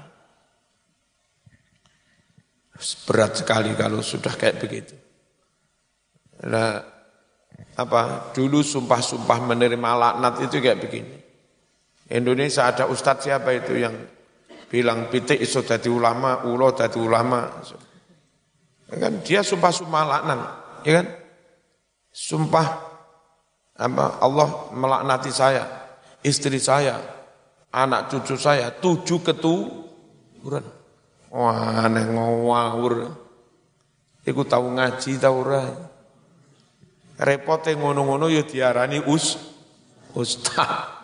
Berat 3.09 3.41
sekali 3.41 3.73
kalau 3.73 4.05
sudah 4.05 4.37
kayak 4.37 4.61
begitu. 4.61 4.93
Nah, 6.45 6.77
apa 7.81 8.33
dulu 8.37 8.61
sumpah-sumpah 8.61 9.41
menerima 9.49 9.91
laknat 9.97 10.45
itu 10.45 10.61
kayak 10.61 10.85
begini. 10.85 11.17
Indonesia 12.13 12.69
ada 12.69 12.85
ustadz 12.85 13.25
siapa 13.25 13.57
itu 13.57 13.81
yang 13.81 13.97
bilang 14.69 15.09
pitik 15.09 15.41
iso 15.41 15.65
jadi 15.65 15.89
ulama, 15.89 16.45
ulo 16.45 16.77
jadi 16.77 17.01
ulama. 17.01 17.49
Kan 18.93 19.25
dia 19.25 19.41
sumpah-sumpah 19.41 20.05
laknat, 20.05 20.41
ya 20.85 20.93
kan? 21.01 21.07
Sumpah 22.17 22.67
apa 23.77 24.25
Allah 24.25 24.73
melaknati 24.73 25.29
saya, 25.29 25.69
istri 26.25 26.57
saya, 26.57 26.97
anak 27.69 28.09
cucu 28.09 28.41
saya, 28.41 28.73
tujuh 28.73 29.21
keturunan. 29.21 30.65
Wah, 31.29 31.85
aneh 31.85 32.09
ngawur. 32.09 33.13
Iku 34.25 34.43
tahu 34.49 34.81
ngaji 34.81 35.13
tahu 35.21 35.37
ora. 35.45 35.69
Repote 37.21 37.77
ngono-ngono 37.77 38.33
ya 38.33 38.49
diarani 38.49 39.05
us 39.05 39.37
ustaz. 40.17 40.97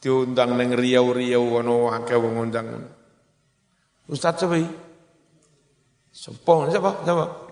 Diundang 0.00 0.60
neng 0.60 0.76
riau-riau 0.76 1.40
ngono 1.40 1.88
akeh 1.92 2.16
wong 2.20 2.48
undang. 2.48 2.68
Ustaz 4.12 4.44
sepi. 4.44 4.64
Sopo 6.12 6.68
siapa? 6.68 7.00
Siapa? 7.04 7.49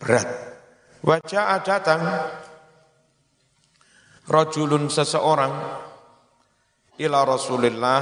Berat. 0.00 0.28
Wajah 1.04 1.60
datang 1.60 2.00
rajulun 4.24 4.88
seseorang 4.88 5.52
ila 6.96 7.18
Rasulillah 7.28 8.00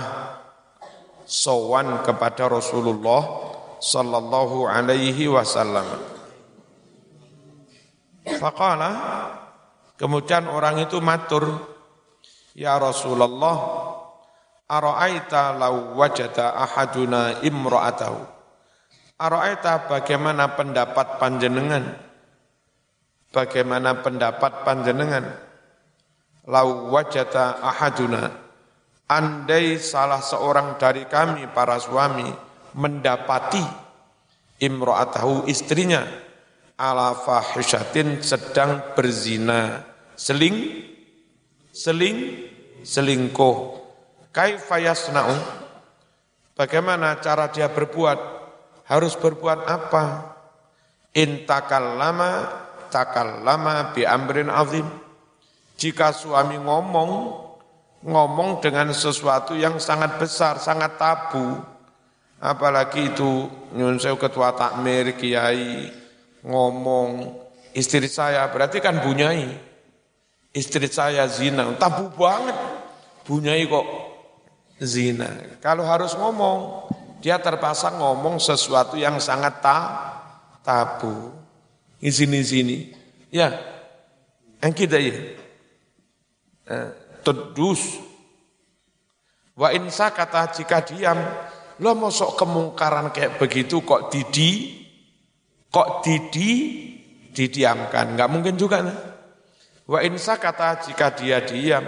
sowan 1.27 2.07
kepada 2.07 2.47
Rasulullah 2.47 3.23
sallallahu 3.83 4.71
alaihi 4.71 5.27
wasallam. 5.27 5.87
Faqala 8.39 8.91
kemudian 9.99 10.47
orang 10.47 10.79
itu 10.79 11.03
matur 11.03 11.51
Ya 12.59 12.75
Rasulullah 12.75 13.59
ara'aita 14.67 15.55
law 15.55 15.95
wajada 15.95 16.59
ahaduna 16.59 17.39
imra'atahu 17.47 18.38
Ara'aita 19.19 19.91
bagaimana 19.91 20.55
pendapat 20.55 21.19
panjenengan? 21.19 21.83
Bagaimana 23.35 23.99
pendapat 23.99 24.63
panjenengan? 24.63 25.27
Lau 26.47 26.95
wajada 26.95 27.59
ahaduna. 27.59 28.31
Andai 29.11 29.83
salah 29.83 30.23
seorang 30.23 30.79
dari 30.79 31.03
kami 31.11 31.51
para 31.51 31.83
suami 31.83 32.31
mendapati 32.79 33.65
imro'atahu 34.63 35.51
istrinya 35.51 36.07
ala 36.79 37.19
fahishatin 37.19 38.23
sedang 38.23 38.95
berzina 38.95 39.83
seling 40.15 40.87
seling 41.75 42.47
selingkuh. 42.87 43.83
Kaifa 44.31 44.79
yasna'u? 44.79 45.35
Bagaimana 46.55 47.19
cara 47.19 47.51
dia 47.51 47.67
berbuat 47.67 48.38
harus 48.89 49.15
berbuat 49.15 49.69
apa 49.69 50.35
intakal 51.13 51.95
lama 52.01 52.49
takal 52.89 53.45
lama 53.45 53.93
bi 53.93 54.09
amrin 54.09 54.49
azim 54.49 54.89
jika 55.79 56.11
suami 56.11 56.59
ngomong 56.59 57.39
ngomong 58.03 58.63
dengan 58.63 58.95
sesuatu 58.95 59.59
yang 59.59 59.83
sangat 59.83 60.19
besar, 60.23 60.59
sangat 60.63 60.99
tabu. 60.99 61.59
Apalagi 62.39 63.11
itu 63.15 63.51
nyun 63.75 63.99
ketua 63.99 64.55
takmir 64.55 65.19
kiai 65.19 65.91
ngomong 66.47 67.35
istri 67.75 68.07
saya 68.07 68.47
berarti 68.51 68.79
kan 68.79 69.03
bunyai. 69.03 69.67
Istri 70.55 70.89
saya 70.91 71.27
zina, 71.31 71.67
tabu 71.77 72.11
banget. 72.15 72.55
Bunyai 73.27 73.67
kok 73.69 73.87
zina. 74.81 75.29
Kalau 75.61 75.85
harus 75.85 76.17
ngomong, 76.17 76.88
dia 77.19 77.39
terpaksa 77.43 77.95
ngomong 77.99 78.39
sesuatu 78.39 78.95
yang 78.95 79.19
sangat 79.19 79.59
ta, 79.59 79.79
tabu. 80.63 81.35
Di 81.99 82.15
sini-sini. 82.15 82.95
Ya, 83.35 83.53
yang 84.63 84.73
kita 84.75 85.03
ya. 85.03 85.15
Eh, 86.69 86.89
tedus. 87.27 87.99
Wa 89.59 89.75
insa 89.75 90.15
kata 90.15 90.55
jika 90.55 90.79
diam, 90.87 91.19
lo 91.83 91.91
mosok 91.99 92.39
kemungkaran 92.39 93.11
kayak 93.11 93.43
begitu 93.43 93.83
kok 93.83 94.15
didi, 94.15 94.79
kok 95.75 96.07
didi, 96.07 96.51
didiamkan. 97.35 98.15
Enggak 98.15 98.31
mungkin 98.31 98.55
juga. 98.55 98.87
Nah. 98.87 98.99
Wa 99.89 100.05
insa 100.07 100.39
kata 100.39 100.87
jika 100.87 101.11
dia 101.17 101.43
diam, 101.43 101.83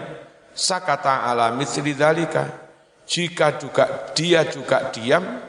sakata 0.50 1.30
ala 1.30 1.54
misli 1.54 1.94
dalika. 1.94 2.69
Jika 3.10 3.58
juga 3.58 4.14
dia 4.14 4.46
juga 4.46 4.94
diam 4.94 5.42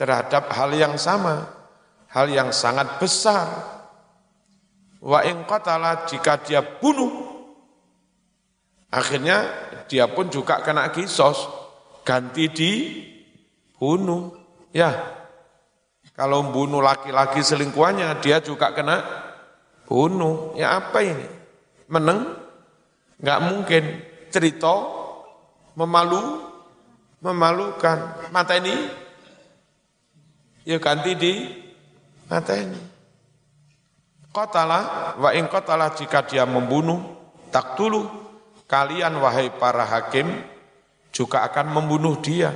terhadap 0.00 0.48
hal 0.48 0.72
yang 0.72 0.96
sama, 0.96 1.44
hal 2.08 2.32
yang 2.32 2.48
sangat 2.56 2.96
besar. 2.96 3.44
Wa 5.04 5.20
in 5.28 5.44
jika 6.08 6.40
dia 6.40 6.64
bunuh 6.64 7.36
Akhirnya 8.96 9.44
dia 9.90 10.06
pun 10.06 10.30
juga 10.30 10.62
kena 10.62 10.88
kisos, 10.94 11.36
ganti 12.06 12.48
di 12.48 12.72
bunuh. 13.76 14.32
Ya, 14.70 14.94
kalau 16.14 16.48
bunuh 16.48 16.80
laki-laki 16.80 17.42
selingkuhannya, 17.42 18.08
dia 18.22 18.38
juga 18.38 18.70
kena 18.72 19.02
bunuh. 19.84 20.54
Ya 20.54 20.78
apa 20.78 21.02
ini? 21.02 21.26
Meneng? 21.90 22.40
Enggak 23.18 23.40
mungkin. 23.42 23.84
Cerita 24.30 24.74
memalu, 25.76 26.45
memalukan. 27.26 28.30
Mata 28.30 28.54
ini, 28.54 28.74
ya 30.62 30.78
ganti 30.78 31.18
di 31.18 31.32
mata 32.30 32.54
ini. 32.54 32.78
Kotalah, 34.30 35.16
wa 35.18 35.30
ing 35.34 35.50
kotalah 35.50 35.90
jika 35.96 36.22
dia 36.22 36.46
membunuh, 36.46 37.02
tak 37.50 37.74
dulu 37.74 38.06
kalian 38.70 39.18
wahai 39.18 39.50
para 39.50 39.82
hakim 39.82 40.28
juga 41.10 41.42
akan 41.48 41.72
membunuh 41.72 42.20
dia. 42.22 42.52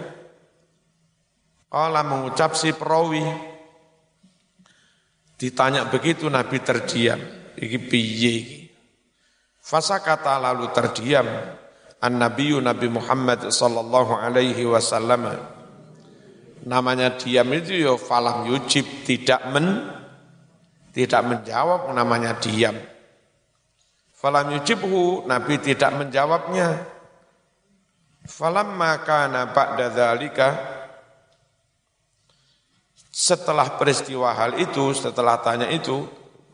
Allah 1.70 2.02
mengucap 2.02 2.59
si 2.59 2.74
perawi, 2.74 3.22
ditanya 5.38 5.87
begitu 5.87 6.26
Nabi 6.26 6.59
terdiam, 6.59 7.22
iki 7.54 7.78
piye 7.78 8.37
Fasa 9.62 10.02
kata 10.02 10.35
lalu 10.42 10.66
terdiam, 10.74 11.30
an 12.01 12.13
Nabiyu 12.17 12.65
Nabi 12.65 12.89
Muhammad 12.89 13.53
sallallahu 13.53 14.17
alaihi 14.17 14.65
wasallam. 14.65 15.37
Namanya 16.61 17.17
diam 17.17 17.49
itu 17.57 17.73
ya 17.73 17.97
falam 17.97 18.45
yujib, 18.49 18.85
tidak 19.09 19.41
men 19.53 19.89
tidak 20.93 21.23
menjawab 21.25 21.89
namanya 21.95 22.37
diam. 22.37 22.77
Falam 24.13 24.53
yujibhu, 24.53 25.25
Nabi 25.25 25.57
tidak 25.65 25.97
menjawabnya. 25.97 26.85
Falamma 28.29 29.01
kana 29.01 29.49
ba'da 29.49 29.89
dzalika 29.89 30.49
setelah 33.09 33.81
peristiwa 33.81 34.37
hal 34.37 34.61
itu, 34.61 34.93
setelah 34.93 35.41
tanya 35.41 35.73
itu, 35.73 36.05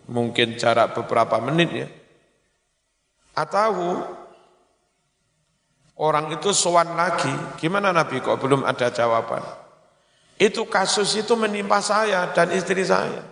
mungkin 0.07 0.55
jarak 0.55 0.95
beberapa 0.95 1.43
menit 1.43 1.71
ya. 1.75 1.89
Atau 3.35 4.07
orang 5.97 6.33
itu 6.33 6.53
sowan 6.53 6.93
lagi, 6.97 7.33
gimana 7.57 7.93
Nabi 7.93 8.21
kok 8.21 8.37
belum 8.41 8.65
ada 8.69 8.93
jawaban? 8.93 9.41
Itu 10.37 10.69
kasus 10.69 11.17
itu 11.17 11.33
menimpa 11.33 11.81
saya 11.81 12.29
dan 12.37 12.53
istri 12.53 12.85
saya. 12.85 13.25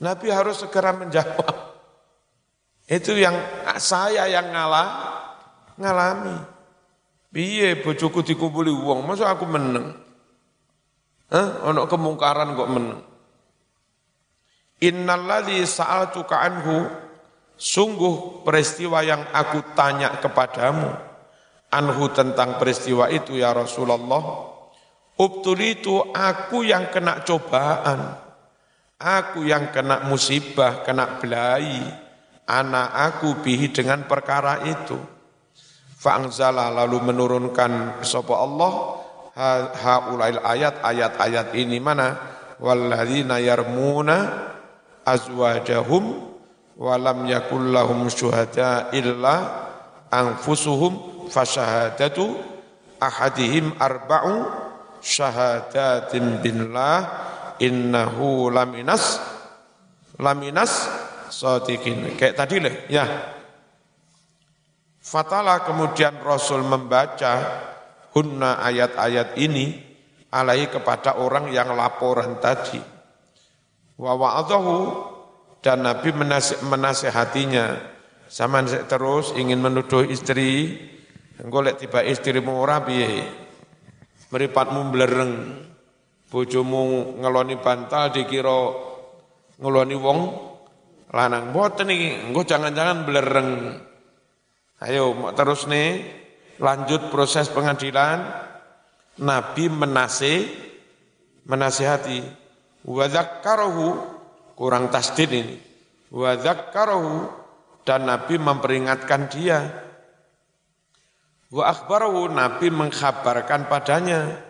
Nabi 0.00 0.32
harus 0.32 0.64
segera 0.64 0.96
menjawab. 0.96 1.52
Itu 2.88 3.14
yang 3.14 3.36
saya 3.76 4.26
yang 4.26 4.50
ngalah, 4.50 4.88
ngalami. 5.76 6.36
Piye 7.32 7.80
bojoku 7.80 8.24
dikumpuli 8.24 8.72
uang, 8.72 9.08
masa 9.08 9.32
aku 9.32 9.48
meneng? 9.48 9.96
Hah? 11.32 11.64
Ono 11.72 11.88
kemungkaran 11.88 12.52
kok 12.56 12.72
meneng. 12.72 13.00
Innalladzi 14.82 15.62
sa'altuka 15.64 16.42
anhu 16.42 16.84
sungguh 17.54 18.42
peristiwa 18.42 19.00
yang 19.06 19.22
aku 19.30 19.62
tanya 19.78 20.18
kepadamu 20.18 21.11
anhu 21.72 22.12
tentang 22.12 22.60
peristiwa 22.60 23.08
itu 23.08 23.40
ya 23.40 23.56
Rasulullah. 23.56 24.52
Itu 25.16 26.12
aku 26.12 26.66
yang 26.66 26.92
kena 26.92 27.24
cobaan. 27.24 28.20
Aku 29.02 29.42
yang 29.42 29.74
kena 29.74 30.04
musibah 30.06 30.84
kena 30.84 31.18
belai. 31.18 31.80
Anak 32.46 32.88
aku 32.92 33.40
bihi 33.40 33.72
dengan 33.72 34.04
perkara 34.04 34.66
itu. 34.66 34.98
Fa'angzala 36.02 36.74
lalu 36.74 37.14
menurunkan 37.14 38.02
sapa 38.02 38.34
Allah 38.34 38.72
haulail 39.78 40.42
ayat 40.42 40.82
ayat-ayat 40.82 41.54
ini 41.54 41.78
mana? 41.78 42.18
Walladzina 42.58 43.38
yarmuna 43.38 44.50
azwajahum 45.06 46.34
walam 46.78 47.26
yakul 47.30 47.70
lahum 47.70 48.10
syuhada 48.10 48.90
illa 48.90 49.66
anfusuhum 50.10 51.11
fasyahadatu 51.32 52.36
ahadihim 53.00 53.72
arba'u 53.80 54.44
syahadatin 55.00 56.44
billah 56.44 57.00
innahu 57.56 58.52
laminas 58.52 59.16
laminas 60.20 60.86
sotikin. 61.32 62.14
Kayak 62.14 62.36
tadi 62.36 62.56
lah, 62.60 62.74
ya. 62.86 63.04
Fatalah 65.02 65.66
kemudian 65.66 66.22
Rasul 66.22 66.62
membaca 66.62 67.42
hunna 68.14 68.62
ayat-ayat 68.62 69.34
ini 69.40 69.82
alai 70.30 70.70
kepada 70.70 71.18
orang 71.18 71.50
yang 71.50 71.74
laporan 71.74 72.38
tadi. 72.38 72.78
Wa 73.98 74.14
wa'adahu 74.14 74.76
dan 75.58 75.82
Nabi 75.82 76.14
menasehatinya. 76.62 77.90
Sama 78.32 78.64
terus 78.64 79.36
ingin 79.36 79.60
menuduh 79.60 80.08
istri, 80.08 80.80
golek 81.50 81.78
tiba 81.82 82.02
istrimu 82.06 82.54
ora 82.54 82.82
piye. 82.82 83.26
Meripatmu 84.32 84.80
blereng, 84.88 85.32
bojomu 86.32 87.16
ngeloni 87.20 87.56
bantal 87.60 88.14
dikira 88.14 88.60
ngeloni 89.60 89.96
wong 89.98 90.20
lanang. 91.12 91.52
Mboten 91.52 91.92
iki, 91.92 92.30
engko 92.30 92.40
jangan-jangan 92.46 92.98
blereng. 93.04 93.50
Ayo 94.82 95.14
terus 95.36 95.70
nih 95.70 96.02
lanjut 96.58 97.12
proses 97.12 97.46
pengadilan 97.52 98.22
Nabi 99.22 99.70
menase 99.70 100.48
menasihati 101.46 102.18
wa 102.88 103.06
kurang 104.58 104.90
tasdid 104.90 105.30
ini 105.30 105.56
wa 106.10 106.34
dan 107.82 108.00
Nabi 108.06 108.34
memperingatkan 108.38 109.30
dia 109.30 109.58
wa 111.52 111.68
akhbarahu 111.68 112.32
Nabi 112.32 112.72
mengkhabarkan 112.72 113.68
padanya 113.68 114.40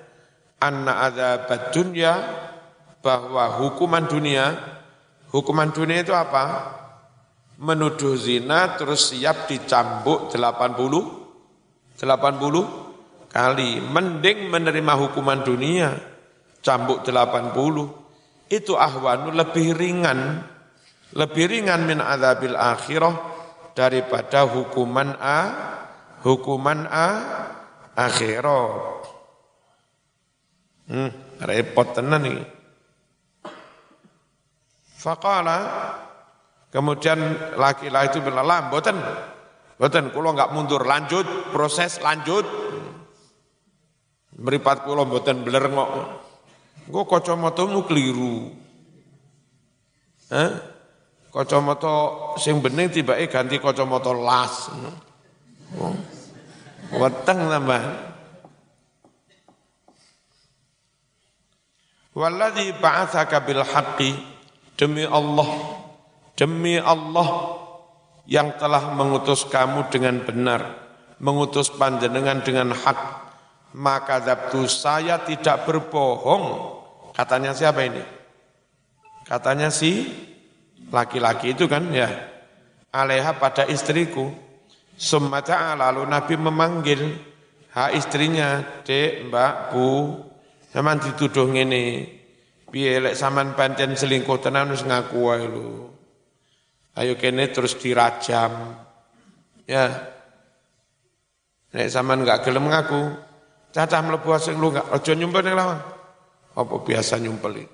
anna 0.62 1.10
adzabad 1.10 1.74
dunya 1.74 2.14
bahwa 3.02 3.50
hukuman 3.58 4.06
dunia 4.06 4.54
hukuman 5.34 5.74
dunia 5.74 6.06
itu 6.06 6.14
apa 6.14 6.78
menuduh 7.58 8.14
zina 8.14 8.78
terus 8.78 9.10
siap 9.10 9.50
dicambuk 9.50 10.30
80 10.30 11.22
80 11.98 12.92
kali. 13.32 13.80
Mending 13.80 14.52
menerima 14.52 14.92
hukuman 14.98 15.40
dunia, 15.46 15.96
cambuk 16.60 17.06
80. 17.06 18.52
Itu 18.52 18.76
ahwanu 18.76 19.32
lebih 19.32 19.72
ringan. 19.72 20.44
Lebih 21.16 21.44
ringan 21.48 21.88
min 21.88 21.98
azabil 22.00 22.56
akhirah 22.56 23.14
daripada 23.72 24.44
hukuman 24.44 25.16
A, 25.16 25.40
hukuman 26.22 26.86
A 26.88 27.08
akhirat. 27.98 29.04
Hmm, 30.88 31.10
repot 31.46 31.88
tenan 31.94 32.22
nih. 32.26 32.42
Faqala 34.98 35.58
kemudian 36.70 37.18
laki-laki 37.58 38.18
itu 38.18 38.18
bilang, 38.22 38.70
"Mboten, 38.70 38.96
mboten 39.78 40.04
kula 40.14 40.34
enggak 40.34 40.52
mundur, 40.54 40.82
lanjut, 40.86 41.26
proses 41.50 41.98
lanjut." 42.02 42.46
Meripat 44.38 44.86
kula 44.86 45.04
mboten 45.06 45.44
beler 45.44 45.68
kok. 45.70 45.90
Engko 46.88 47.02
kacamatamu 47.06 47.86
keliru. 47.86 48.50
Hah? 50.32 50.50
Kacamata 51.32 51.94
sing 52.36 52.60
bening 52.60 52.92
tibake 52.92 53.28
ganti 53.28 53.56
kacamata 53.56 54.12
las. 54.12 54.68
Oh. 55.80 55.96
Weteng 56.92 57.48
tambah. 57.48 57.82
Walladzi 62.12 62.76
ba'atsaka 62.76 63.40
bil 63.48 63.64
haqqi 63.64 64.12
demi 64.76 65.08
Allah 65.08 65.48
demi 66.36 66.76
Allah 66.76 67.56
yang 68.28 68.52
telah 68.60 68.92
mengutus 68.92 69.48
kamu 69.48 69.88
dengan 69.88 70.20
benar 70.20 70.60
mengutus 71.16 71.72
panjenengan 71.72 72.44
dengan 72.44 72.76
hak 72.76 73.22
maka 73.72 74.20
zabtu 74.20 74.68
saya 74.68 75.20
tidak 75.24 75.64
berbohong. 75.64 76.76
Katanya 77.16 77.56
siapa 77.56 77.84
ini? 77.84 78.04
Katanya 79.24 79.72
si 79.72 80.08
laki-laki 80.92 81.56
itu 81.56 81.68
kan 81.68 81.88
ya. 81.92 82.08
Aleha 82.92 83.32
pada 83.36 83.64
istriku. 83.68 84.32
Sumata 84.96 85.74
lalu 85.74 86.06
Nabi 86.06 86.34
memanggil 86.38 87.02
ha 87.74 87.90
istrinya, 87.92 88.82
Dek, 88.84 89.28
Mbak, 89.28 89.54
Bu, 89.72 89.88
zaman 90.72 91.00
dituduh 91.00 91.48
ini. 91.52 92.06
Piye 92.72 93.04
lek 93.04 93.16
sampean 93.16 93.52
pancen 93.52 93.92
selingkuh 93.92 94.40
tenan 94.40 94.72
wis 94.72 94.80
ngaku 94.80 95.18
wae 95.20 95.44
lho. 95.44 95.92
Ayo 96.96 97.20
kene 97.20 97.52
terus 97.52 97.76
dirajam. 97.76 98.80
Ya. 99.68 99.92
Nek 101.76 101.92
sampean 101.92 102.24
enggak 102.24 102.48
gelem 102.48 102.72
ngaku, 102.72 103.12
Cacah 103.72 104.00
mlebu 104.04 104.36
sing 104.36 104.60
lu 104.60 104.68
enggak 104.72 104.88
aja 104.92 105.12
nyumpel 105.16 105.40
ning 105.44 105.56
lawan. 105.56 105.80
Apa 106.52 106.74
biasa 106.84 107.16
nyumpeli. 107.16 107.64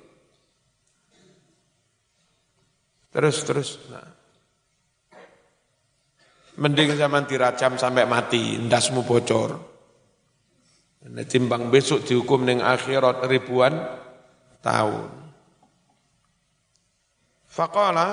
Terus 3.10 3.36
terus. 3.42 3.68
Nah. 3.90 4.17
Mending 6.58 6.98
zaman 6.98 7.24
dirajam 7.30 7.78
sampai 7.78 8.02
mati, 8.04 8.58
ndasmu 8.58 9.06
bocor. 9.06 9.54
Nah, 11.08 11.24
timbang 11.24 11.70
besok 11.70 12.02
dihukum 12.02 12.42
ning 12.42 12.58
akhirat 12.58 13.22
ribuan 13.30 13.78
tahun. 14.60 15.08
Faqala 17.46 18.08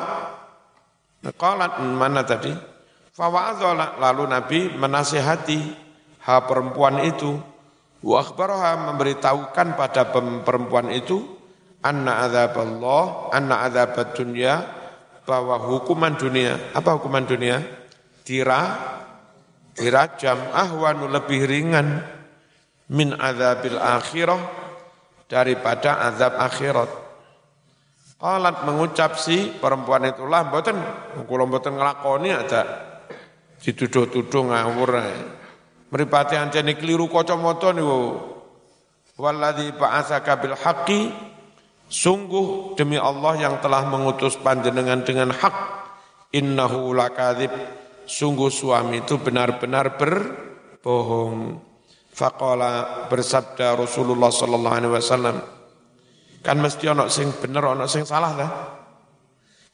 Qalat 1.25 1.81
mana 1.81 2.21
tadi? 2.21 2.53
Fawa'adha 3.17 3.97
lalu 3.97 4.23
Nabi 4.29 4.59
menasihati 4.77 5.57
ha 6.21 6.45
perempuan 6.45 7.01
itu 7.01 7.33
Wa 8.05 8.21
akhbaraha 8.21 8.93
memberitahukan 8.93 9.73
pada 9.73 10.13
perempuan 10.45 10.93
itu 10.93 11.25
anna 11.81 12.29
Allah, 12.29 13.33
anna 13.33 13.65
adzab 13.65 14.13
dunia 14.13 14.61
bahwa 15.25 15.57
hukuman 15.57 16.13
dunia, 16.13 16.53
apa 16.77 17.01
hukuman 17.01 17.25
dunia? 17.25 17.65
Tira 18.25 18.61
dirajam 19.77 20.49
ahwanu 20.49 21.05
lebih 21.13 21.45
ringan 21.45 22.01
min 22.89 23.13
adzabil 23.13 23.77
akhirah 23.77 24.41
daripada 25.29 26.01
azab 26.09 26.33
akhirat. 26.41 26.89
Qalat 28.15 28.65
mengucap 28.65 29.21
si 29.21 29.53
perempuan 29.61 30.09
itulah 30.09 30.47
mboten 30.49 30.77
kula 31.29 31.45
mboten 31.45 31.77
nglakoni 31.77 32.33
ada 32.33 32.61
dituduh-tuduh 33.61 34.49
ngawur. 34.49 34.91
Meripati 35.93 36.33
ancene 36.33 36.73
keliru 36.73 37.05
kacamata 37.05 37.75
niku. 37.77 38.33
Walladzi 39.15 39.69
ba'atsaka 39.77 40.33
bil 40.43 40.57
haqqi 40.57 41.13
sungguh 41.87 42.75
demi 42.75 42.97
Allah 42.97 43.37
yang 43.37 43.55
telah 43.63 43.87
mengutus 43.87 44.35
panjenengan 44.41 45.05
dengan 45.07 45.31
hak 45.31 45.55
innahu 46.35 46.91
lakadzib 46.91 47.53
sungguh 48.05 48.53
suami 48.53 49.03
itu 49.03 49.19
benar-benar 49.19 49.97
berbohong. 49.97 51.59
Faqala 52.15 53.03
bersabda 53.11 53.75
Rasulullah 53.75 54.31
sallallahu 54.31 54.75
alaihi 54.79 54.93
wasallam 54.95 55.35
kan 56.39 56.55
mesti 56.55 56.87
ana 56.87 57.11
sing 57.11 57.27
bener 57.43 57.75
ana 57.75 57.91
sing 57.91 58.07
salah 58.07 58.31
ta? 58.31 58.47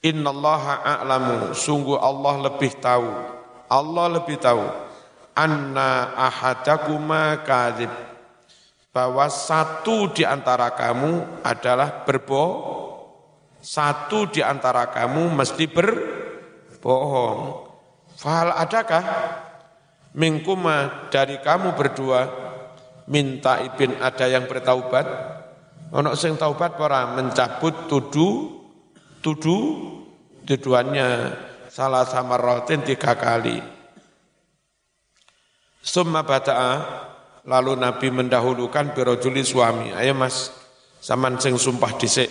Innallaha 0.01 0.81
a'lamu 0.81 1.53
sungguh 1.53 2.01
Allah 2.01 2.49
lebih 2.49 2.81
tahu. 2.81 3.09
Allah 3.69 4.05
lebih 4.17 4.41
tahu 4.41 4.65
anna 5.37 6.17
ahadakuma 6.17 7.45
kadzib 7.45 7.93
bahwa 8.91 9.31
satu 9.31 10.11
di 10.11 10.27
antara 10.27 10.75
kamu 10.75 11.45
adalah 11.45 12.03
berbohong 12.03 12.81
satu 13.61 14.25
di 14.27 14.41
antara 14.41 14.89
kamu 14.89 15.31
mesti 15.31 15.69
berbohong 15.69 17.70
fahal 18.21 18.53
adakah? 18.53 19.03
Mingkuma 20.11 21.09
dari 21.09 21.39
kamu 21.41 21.73
berdua 21.73 22.27
minta 23.09 23.63
ibin 23.65 23.97
ada 23.97 24.29
yang 24.29 24.45
bertaubat? 24.45 25.07
Ono 25.91 26.13
sing 26.13 26.37
taubat 26.37 26.77
para 26.77 27.17
mencabut 27.17 27.89
tuduh 27.89 28.61
tuduh 29.25 29.63
tuduhannya. 30.45 31.09
Salah 31.71 32.03
sama 32.03 32.35
rotin 32.35 32.83
tiga 32.83 33.15
kali. 33.15 33.63
Summa 35.79 36.21
bata'a 36.21 36.71
lalu 37.47 37.79
Nabi 37.79 38.11
mendahulukan 38.11 38.91
birojuli 38.91 39.41
suami. 39.41 39.95
Ayo 39.95 40.11
mas, 40.11 40.51
saman 40.99 41.39
sing 41.39 41.55
sumpah 41.55 41.95
disik. 41.95 42.27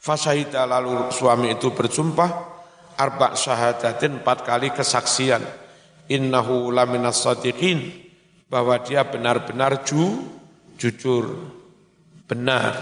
Fasahita 0.00 0.64
lalu 0.64 1.12
suami 1.12 1.52
itu 1.52 1.70
bersumpah 1.70 2.57
arba 2.98 3.38
syahadatin 3.38 4.20
empat 4.20 4.42
kali 4.42 4.74
kesaksian. 4.74 5.40
Innahu 6.10 6.74
laminas 6.74 7.22
sadiqin 7.22 7.94
bahwa 8.50 8.82
dia 8.82 9.06
benar-benar 9.06 9.86
ju, 9.86 10.26
jujur, 10.74 11.52
benar, 12.26 12.74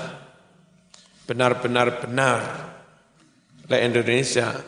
benar-benar 1.29 2.01
benar. 2.01 2.41
Le 3.67 3.83
Indonesia, 3.83 4.63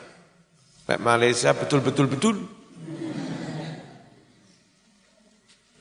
le 0.91 0.97
Malaysia 0.99 1.55
betul-betul 1.55 2.07
betul. 2.11 2.37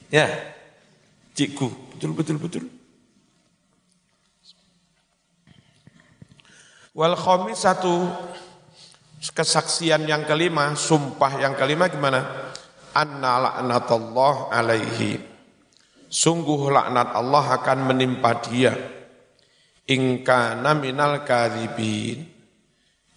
Ya, 0.07 0.29
Cikgu, 1.35 1.67
betul 1.97 2.37
betul. 2.39 2.65
Wal 6.97 7.13
satu 7.53 8.09
kesaksian 9.21 10.05
yang 10.05 10.23
kelima, 10.29 10.77
sumpah 10.77 11.41
yang 11.41 11.57
kelima 11.57 11.89
gimana? 11.89 12.53
Anna 12.93 13.33
la'natullah 13.49 14.53
alaihi. 14.53 15.17
Sungguh 16.07 16.71
laknat 16.71 17.13
Allah 17.13 17.45
akan 17.59 17.79
menimpa 17.93 18.39
dia. 18.45 18.73
Ingka 19.87 20.55
naminal 20.59 21.25
kadhibin. 21.27 22.25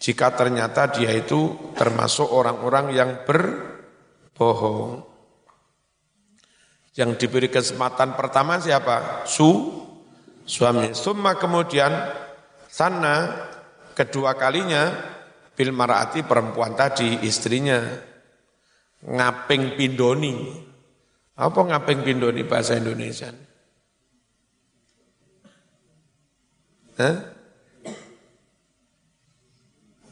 Jika 0.01 0.33
ternyata 0.33 0.89
dia 0.89 1.13
itu 1.13 1.73
termasuk 1.77 2.25
orang-orang 2.33 2.87
yang 2.97 3.11
berbohong. 3.29 5.05
Yang 6.97 7.11
diberi 7.21 7.53
kesempatan 7.53 8.17
pertama 8.17 8.59
siapa? 8.59 9.29
Su, 9.29 9.71
suami. 10.49 10.97
Summa 10.97 11.37
kemudian 11.37 11.93
sana 12.67 13.47
kedua 13.95 14.35
kalinya 14.35 14.91
bil 15.61 15.77
marati 15.77 16.25
perempuan 16.25 16.73
tadi 16.73 17.21
istrinya 17.29 17.85
ngaping 19.05 19.77
pindoni. 19.77 20.33
Apa 21.37 21.61
ngaping 21.69 22.01
pindoni 22.01 22.49
bahasa 22.49 22.81
Indonesia? 22.81 23.29
Hah? 26.97 27.17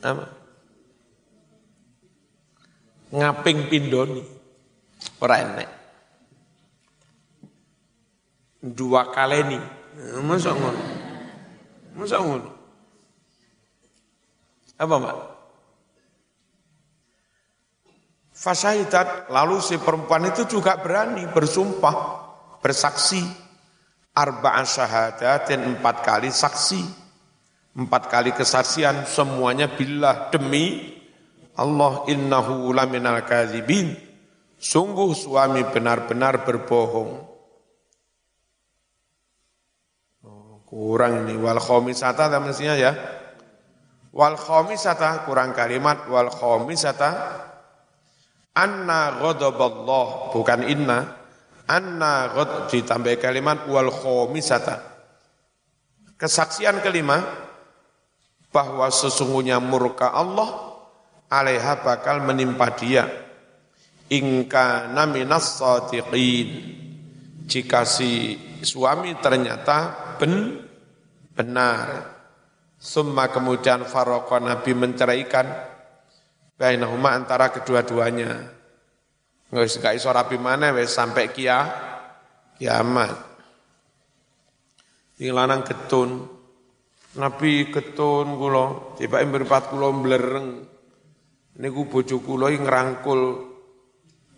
Apa? 0.05 0.25
Ngaping 3.17 3.73
pindoni. 3.73 4.21
Ora 5.25 5.49
enek. 5.49 5.69
Dua 8.61 9.09
kali 9.17 9.49
nih. 9.49 9.65
Masa 10.21 10.53
ngono? 10.53 10.83
Masa 11.97 12.21
ngono? 12.21 12.53
Apa 14.77 14.95
mbak? 15.01 15.38
Fasyahidat, 18.39 19.35
lalu 19.35 19.59
si 19.59 19.75
perempuan 19.83 20.31
itu 20.31 20.47
juga 20.47 20.79
berani 20.79 21.27
bersumpah, 21.27 22.23
bersaksi. 22.63 23.19
Arba'an 24.15 24.63
dan 25.19 25.61
empat 25.75 26.07
kali 26.07 26.31
saksi. 26.31 26.83
Empat 27.75 28.11
kali 28.11 28.31
kesaksian, 28.35 29.07
semuanya 29.11 29.71
billah 29.71 30.31
demi 30.31 30.95
Allah 31.59 32.07
innahu 32.07 32.71
laminal 32.71 33.23
kadhibin. 33.27 33.95
Sungguh 34.59 35.15
suami 35.15 35.63
benar-benar 35.67 36.43
berbohong. 36.43 37.11
Oh, 40.27 40.63
kurang 40.67 41.27
ini, 41.27 41.39
wal 41.39 41.63
khomisata 41.63 42.27
mestinya 42.43 42.75
ya. 42.75 42.95
Wal 44.11 44.35
khomisata 44.35 45.27
kurang 45.27 45.55
kalimat 45.55 46.07
wal 46.11 46.31
khomisata 46.31 47.48
anna 48.59 49.23
ghadaballah 49.23 50.35
bukan 50.35 50.67
inna. 50.67 50.99
Anna 51.69 52.33
ghad 52.35 52.73
ditambah 52.73 53.23
kalimat 53.23 53.69
wal 53.71 53.93
khomisata. 53.93 54.83
Kesaksian 56.19 56.83
kelima 56.83 57.23
bahwa 58.51 58.91
sesungguhnya 58.91 59.63
murka 59.63 60.11
Allah 60.11 60.75
alaiha 61.31 61.85
bakal 61.85 62.25
menimpa 62.27 62.75
dia. 62.75 63.07
Ingka 64.09 64.91
naminas 64.91 65.61
sadiqin. 65.61 66.75
Jika 67.49 67.85
si 67.85 68.35
suami 68.65 69.15
ternyata 69.21 69.95
ben, 70.17 70.65
benar. 71.37 72.17
Summa 72.81 73.29
kemudian 73.29 73.85
faroko 73.85 74.41
Nabi 74.41 74.73
menceraikan 74.73 75.47
bainahuma 76.59 77.15
antara 77.15 77.55
kedua-duanya. 77.55 78.59
Nggak 79.49 79.81
gak 79.81 79.95
iso 79.97 80.11
rapi 80.13 80.37
mana 80.37 80.75
wes 80.75 80.93
sampai 80.93 81.33
kia 81.33 81.65
kiamat. 82.59 83.15
Yang 85.19 85.35
lanang 85.35 85.63
ketun, 85.65 86.11
Nabi 87.19 87.73
ketun 87.73 88.37
kulo, 88.37 88.95
tiba 88.99 89.23
berempat 89.25 89.73
kulo 89.73 89.89
belereng. 89.95 90.49
Niku 91.59 91.91
bojo 91.91 92.23
kulo 92.23 92.47
ngerangkul 92.53 93.21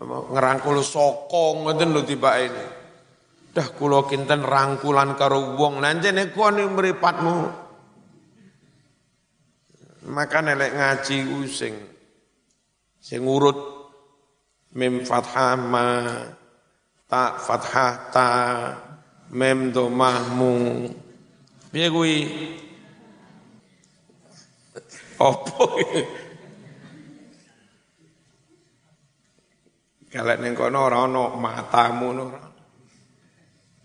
ngerangkul 0.01 0.77
sokong 0.81 1.68
ngoten 1.68 1.91
lho 1.93 2.01
tiba 2.07 2.31
ini. 2.41 2.66
Dah 3.51 3.66
kulo 3.75 4.07
kinten 4.07 4.47
rangkulan 4.47 5.18
karo 5.18 5.59
wong, 5.59 5.83
nanti 5.83 6.14
niku 6.14 6.47
ane 6.47 6.64
meripatmu 6.71 7.68
maka 10.11 10.41
nelek 10.41 10.75
ngaji 10.75 11.18
using 11.39 11.75
sing 13.01 13.24
urut 13.24 13.57
mim 14.76 15.03
fathah 15.03 15.57
ma 15.57 15.86
ta 17.11 17.34
fathah 17.40 17.92
ta 18.14 18.28
mem 19.34 19.74
domahmu 19.74 20.53
piye 21.72 21.88
kuwi? 21.90 22.16
Opo 25.20 25.64
kalau 30.11 30.34
ning 30.42 30.59
kono 30.59 30.90
ora 30.90 31.07
ana 31.07 31.38
matamu 31.38 32.07
ora 32.11 32.42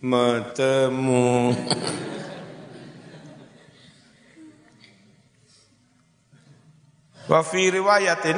metemu. 0.01 1.53
Wa 7.25 7.41
riwayatin 7.41 8.37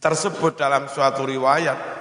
tersebut 0.00 0.56
dalam 0.56 0.88
suatu 0.88 1.28
riwayat 1.28 2.00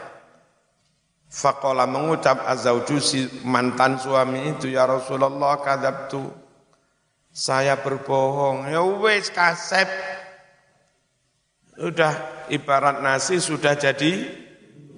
Faqala 1.29 1.85
mengucap 1.85 2.41
azauju 2.41 2.97
si 2.97 3.29
mantan 3.45 4.01
suami 4.01 4.49
itu 4.49 4.65
ya 4.65 4.89
Rasulullah 4.89 5.61
kadabtu 5.61 6.25
saya 7.29 7.77
berbohong. 7.77 8.65
Ya 8.65 8.81
wes 8.81 9.29
kasep. 9.29 9.85
Udah 11.77 12.17
ibarat 12.49 13.05
nasi 13.05 13.37
sudah 13.37 13.77
jadi 13.77 14.25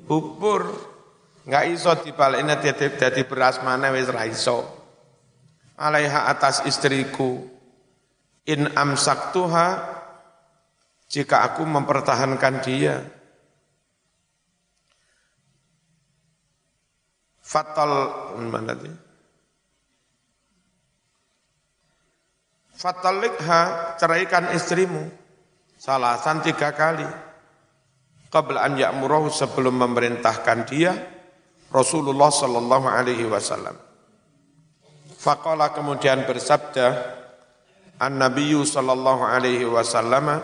bubur. 0.07 0.71
Nggak 1.43 1.65
iso 1.67 1.91
dibaliknya 1.99 2.63
jadi 2.63 3.21
beras 3.27 3.59
mana 3.59 3.91
wes 3.91 4.07
raiso 4.07 4.63
alaiha 5.75 6.31
atas 6.31 6.63
istriku. 6.63 7.43
In 8.47 8.71
amsaktuha 8.71 9.99
jika 11.11 11.43
aku 11.43 11.67
mempertahankan 11.67 12.63
dia. 12.63 13.03
Fatal 17.43 17.91
mana 18.39 18.71
tadi? 18.71 18.91
Fatalikha 22.71 23.93
ceraikan 23.99 24.55
istrimu 24.55 25.03
salasan 25.75 26.39
tiga 26.39 26.71
kali. 26.71 27.05
Qabla 28.31 28.63
an 28.63 28.79
ya'murahu 28.79 29.27
sebelum 29.27 29.75
memerintahkan 29.83 30.59
dia 30.63 30.95
Rasulullah 31.75 32.31
sallallahu 32.31 32.87
alaihi 32.87 33.27
wasallam. 33.27 33.75
Faqala 35.19 35.75
kemudian 35.75 36.23
bersabda, 36.23 37.19
An-Nabi 37.99 38.55
sallallahu 38.63 39.27
alaihi 39.27 39.67
wasallam 39.67 40.39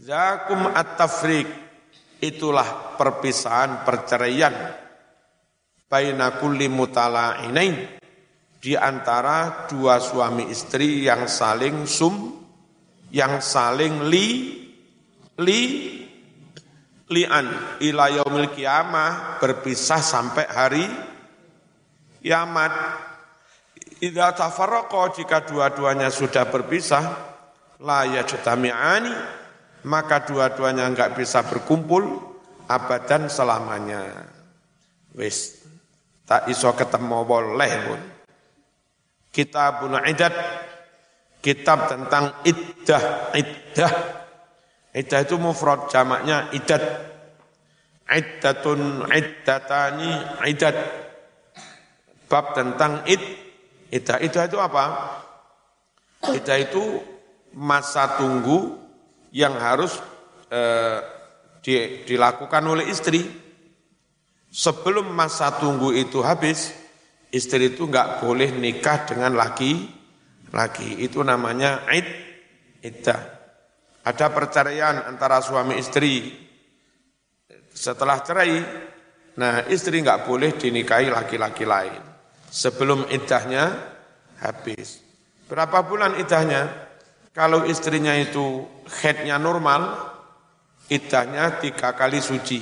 Zakum 0.00 0.72
at-tafriq. 0.72 1.48
Itulah 2.20 2.96
perpisahan 3.00 3.84
perceraian 3.84 4.52
baina 5.88 6.36
kulli 6.40 6.68
mutala'inain. 6.68 8.00
Di 8.60 8.76
antara 8.76 9.64
dua 9.72 9.96
suami 10.00 10.52
istri 10.52 11.08
yang 11.08 11.24
saling 11.24 11.88
sum 11.88 12.12
yang 13.08 13.40
saling 13.40 14.04
li 14.08 14.28
li 15.40 15.60
lian. 17.08 17.46
Ila 17.80 18.12
yaumil 18.12 18.52
kiamah 18.52 19.40
berpisah 19.40 20.00
sampai 20.04 20.44
hari 20.48 20.84
kiamat. 22.20 22.72
Idza 24.00 24.32
tafarraqa 24.36 25.12
jika 25.16 25.44
dua-duanya 25.44 26.12
sudah 26.12 26.48
berpisah 26.48 27.04
la 27.80 28.04
yajtami'ani 28.04 29.39
maka 29.86 30.24
dua-duanya 30.24 30.88
enggak 30.88 31.16
bisa 31.16 31.44
berkumpul 31.44 32.06
abadan 32.68 33.26
selamanya. 33.26 34.26
Wis 35.16 35.66
tak 36.28 36.46
iso 36.46 36.70
ketemu 36.76 37.26
boleh 37.26 37.72
pun. 37.86 38.00
Kitabun 39.30 39.98
idat 40.06 40.34
kitab 41.42 41.90
tentang 41.90 42.40
iddah 42.46 43.34
iddah. 43.34 43.92
Iddah 44.90 45.20
itu 45.22 45.36
mufrad 45.38 45.86
jamaknya 45.86 46.50
idat. 46.50 46.82
Iddatun 48.10 49.06
iddatani 49.06 50.10
iddat 50.50 50.76
bab 52.26 52.54
tentang 52.58 53.06
id. 53.06 53.22
Iddah 53.90 54.18
iddah 54.22 54.44
itu 54.46 54.58
apa? 54.58 54.84
Iddah 56.30 56.58
itu 56.62 57.02
masa 57.54 58.18
tunggu 58.18 58.79
yang 59.30 59.54
harus 59.58 59.98
eh, 60.50 60.98
di, 61.60 62.04
dilakukan 62.06 62.62
oleh 62.66 62.88
istri 62.90 63.22
sebelum 64.50 65.10
masa 65.14 65.54
tunggu 65.58 65.94
itu 65.94 66.24
habis 66.24 66.74
istri 67.30 67.74
itu 67.74 67.86
nggak 67.86 68.24
boleh 68.24 68.50
nikah 68.58 69.06
dengan 69.06 69.38
laki 69.38 69.86
laki 70.50 70.98
itu 71.06 71.22
namanya 71.22 71.86
id 71.86 72.08
iddah 72.82 73.20
ada 74.00 74.26
perceraian 74.32 75.06
antara 75.06 75.38
suami 75.44 75.76
istri 75.76 76.48
setelah 77.70 78.20
cerai, 78.20 78.60
nah 79.38 79.64
istri 79.70 80.02
nggak 80.02 80.26
boleh 80.26 80.52
dinikahi 80.58 81.08
laki-laki 81.08 81.64
lain 81.64 82.02
sebelum 82.50 83.06
idahnya 83.08 83.70
habis. 84.42 85.00
Berapa 85.46 85.86
bulan 85.86 86.18
idahnya? 86.18 86.89
Kalau 87.40 87.64
istrinya 87.64 88.12
itu 88.12 88.68
headnya 89.00 89.40
normal, 89.40 89.96
idahnya 90.92 91.56
tiga 91.56 91.96
kali 91.96 92.20
suci. 92.20 92.60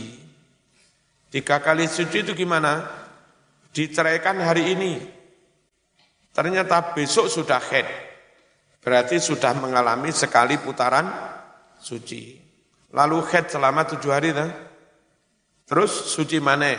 Tiga 1.34 1.58
kali 1.58 1.90
suci 1.90 2.22
itu 2.22 2.30
gimana? 2.30 2.86
Diceraikan 3.74 4.38
hari 4.38 4.78
ini. 4.78 5.02
Ternyata 6.30 6.94
besok 6.94 7.26
sudah 7.26 7.58
head. 7.58 7.90
Berarti 8.78 9.18
sudah 9.18 9.50
mengalami 9.58 10.14
sekali 10.14 10.54
putaran 10.62 11.10
suci. 11.82 12.38
Lalu 12.94 13.18
head 13.34 13.50
selama 13.50 13.82
tujuh 13.82 14.14
hari. 14.14 14.30
Nah? 14.30 14.46
Terus 15.66 15.90
suci 16.14 16.38
mana? 16.38 16.78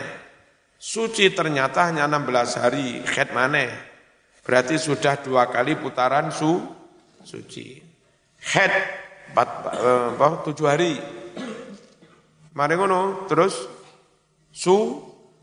Suci 0.80 1.36
ternyata 1.36 1.92
hanya 1.92 2.08
16 2.08 2.64
hari, 2.64 3.04
khed 3.04 3.36
mana? 3.36 3.68
Berarti 4.40 4.80
sudah 4.80 5.20
dua 5.20 5.52
kali 5.52 5.76
putaran 5.76 6.32
su, 6.32 6.64
suci. 7.20 7.89
Khed 8.40 8.72
empat, 9.30 9.48
apa, 10.16 10.28
tujuh 10.48 10.66
hari. 10.66 10.96
Mari 12.56 12.74
ngono, 12.74 13.28
terus 13.30 13.68
su, 14.50 14.98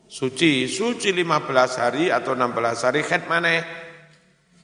suci. 0.09 0.67
Suci 0.67 1.15
15 1.15 1.81
hari 1.81 2.03
atau 2.11 2.35
16 2.35 2.85
hari, 2.85 3.01
khed 3.05 3.29
mana? 3.31 3.63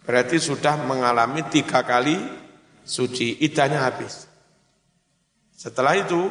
Berarti 0.03 0.35
sudah 0.41 0.75
mengalami 0.83 1.47
tiga 1.47 1.87
kali 1.87 2.19
suci, 2.83 3.39
idahnya 3.39 3.87
habis. 3.87 4.27
Setelah 5.55 5.95
itu, 5.95 6.27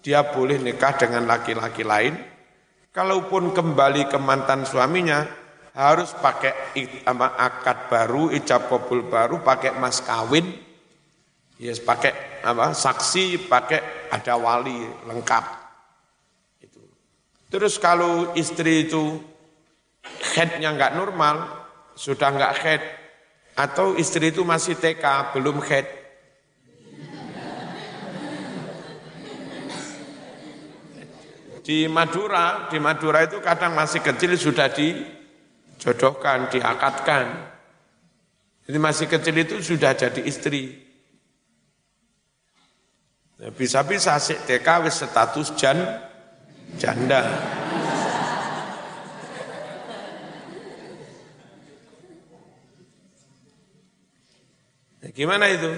dia 0.00 0.24
boleh 0.32 0.56
nikah 0.56 0.96
dengan 0.96 1.28
laki-laki 1.28 1.84
lain. 1.84 2.16
Kalaupun 2.88 3.52
kembali 3.52 4.08
ke 4.08 4.16
mantan 4.16 4.64
suaminya, 4.64 5.28
harus 5.76 6.12
pakai 6.16 6.72
akad 7.36 7.92
baru, 7.92 8.32
ijab 8.32 8.68
kabul 8.72 9.04
baru, 9.08 9.44
pakai 9.44 9.76
mas 9.76 10.00
kawin, 10.00 10.71
yes, 11.62 11.78
pakai 11.78 12.42
apa, 12.42 12.74
saksi, 12.74 13.46
pakai 13.46 14.10
ada 14.10 14.34
wali 14.34 14.82
lengkap. 15.06 15.44
Itu. 16.58 16.82
Terus 17.54 17.78
kalau 17.78 18.34
istri 18.34 18.90
itu 18.90 19.22
headnya 20.34 20.74
nggak 20.74 20.98
normal, 20.98 21.46
sudah 21.94 22.34
nggak 22.34 22.54
head, 22.66 22.82
atau 23.54 23.94
istri 23.94 24.34
itu 24.34 24.42
masih 24.42 24.74
TK, 24.74 25.38
belum 25.38 25.62
head, 25.62 26.02
Di 31.62 31.86
Madura, 31.86 32.66
di 32.66 32.82
Madura 32.82 33.22
itu 33.22 33.38
kadang 33.38 33.78
masih 33.78 34.02
kecil 34.02 34.34
sudah 34.34 34.66
dijodohkan, 34.66 36.50
diakatkan. 36.50 37.54
Jadi 38.66 38.78
masih 38.82 39.06
kecil 39.06 39.36
itu 39.38 39.62
sudah 39.62 39.94
jadi 39.94 40.26
istri. 40.26 40.81
Ya, 43.42 43.50
bisa-bisa 43.50 44.14
sik 44.22 44.46
TK 44.46 44.86
wis 44.86 45.02
status 45.02 45.58
jan 45.58 45.74
janda. 46.78 47.26
Ya, 55.02 55.10
gimana 55.10 55.50
itu? 55.50 55.74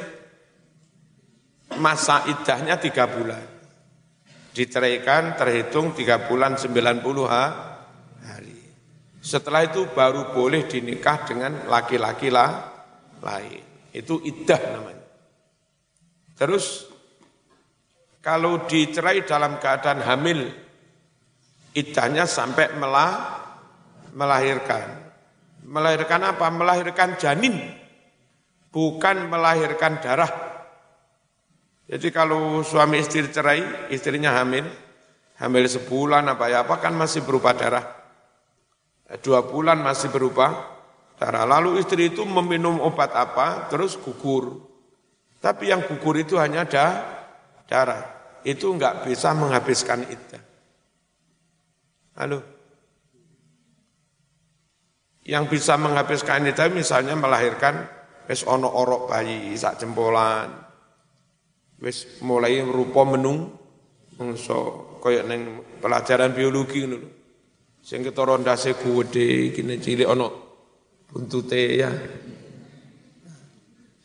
Masa 1.81 2.29
idahnya 2.29 2.77
tiga 2.77 3.09
bulan. 3.09 3.41
Diceraikan 4.53 5.33
terhitung 5.33 5.97
tiga 5.97 6.21
bulan 6.29 6.61
sembilan 6.61 7.01
puluh 7.01 7.25
hari. 7.33 8.61
Setelah 9.25 9.65
itu 9.65 9.89
baru 9.89 10.37
boleh 10.37 10.69
dinikah 10.69 11.25
dengan 11.25 11.65
laki-laki 11.65 12.29
lah 12.29 12.77
lain. 13.25 13.89
Itu 13.89 14.21
iddah 14.21 14.61
namanya. 14.69 15.07
Terus 16.37 16.94
kalau 18.25 18.65
dicerai 18.65 19.29
dalam 19.29 19.61
keadaan 19.61 20.01
hamil, 20.01 20.49
iddahnya 21.77 22.25
sampai 22.25 22.73
melah, 22.81 23.37
melahirkan. 24.17 25.13
Melahirkan 25.69 26.33
apa? 26.33 26.49
Melahirkan 26.49 27.21
janin, 27.21 27.61
bukan 28.73 29.29
melahirkan 29.29 30.01
darah. 30.01 30.33
Jadi 31.85 32.09
kalau 32.09 32.65
suami 32.65 33.05
istri 33.05 33.29
cerai, 33.29 33.93
istrinya 33.93 34.41
hamil, 34.41 34.65
hamil 35.37 35.65
sebulan 35.69 36.25
apa 36.25 36.49
ya 36.49 36.65
apa 36.65 36.81
kan 36.81 36.97
masih 36.97 37.29
berupa 37.29 37.53
darah. 37.53 37.85
Dua 39.21 39.45
bulan 39.45 39.85
masih 39.85 40.09
berupa 40.09 40.81
darah. 41.21 41.45
Lalu 41.45 41.85
istri 41.85 42.09
itu 42.09 42.25
meminum 42.25 42.81
obat 42.81 43.13
apa, 43.13 43.69
terus 43.69 44.01
gugur. 44.01 44.65
Tapi 45.45 45.69
yang 45.69 45.85
gugur 45.85 46.17
itu 46.17 46.41
hanya 46.41 46.65
ada 46.65 46.87
darah. 47.69 48.14
Itu 48.45 48.77
enggak 48.77 49.09
bisa 49.09 49.33
menghabiskan 49.33 50.05
itu. 50.05 50.39
Halo? 52.15 52.39
Yang 55.25 55.45
bisa 55.57 55.81
menghabiskan 55.81 56.45
itu 56.45 56.61
misalnya 56.69 57.17
melahirkan 57.17 57.89
wis 58.29 58.45
ono 58.45 58.69
orok 58.69 59.09
bayi 59.09 59.57
sak 59.57 59.81
jempolan, 59.81 60.53
wis 61.81 62.21
mulai 62.21 62.61
rupa 62.61 63.09
menung 63.09 63.57
mongso 64.21 64.95
kaya 65.03 65.25
neng 65.27 65.65
pelajaran 65.83 66.33
biologi 66.33 66.87
ngono 66.87 66.97
lho 67.03 67.09
sing 67.85 68.01
ketara 68.01 68.39
ndase 68.41 68.79
gede 68.79 69.53
kene 69.53 69.77
cilik 69.83 70.09
ana 70.09 70.31
buntute 71.11 71.63
ya 71.77 71.91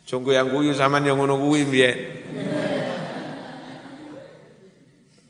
Jonggo 0.10 0.34
yang 0.34 0.50
guyu 0.50 0.74
sampean 0.74 1.06
yang 1.06 1.22
ngono 1.22 1.38
kuwi 1.38 1.70
mbiyen. 1.70 1.94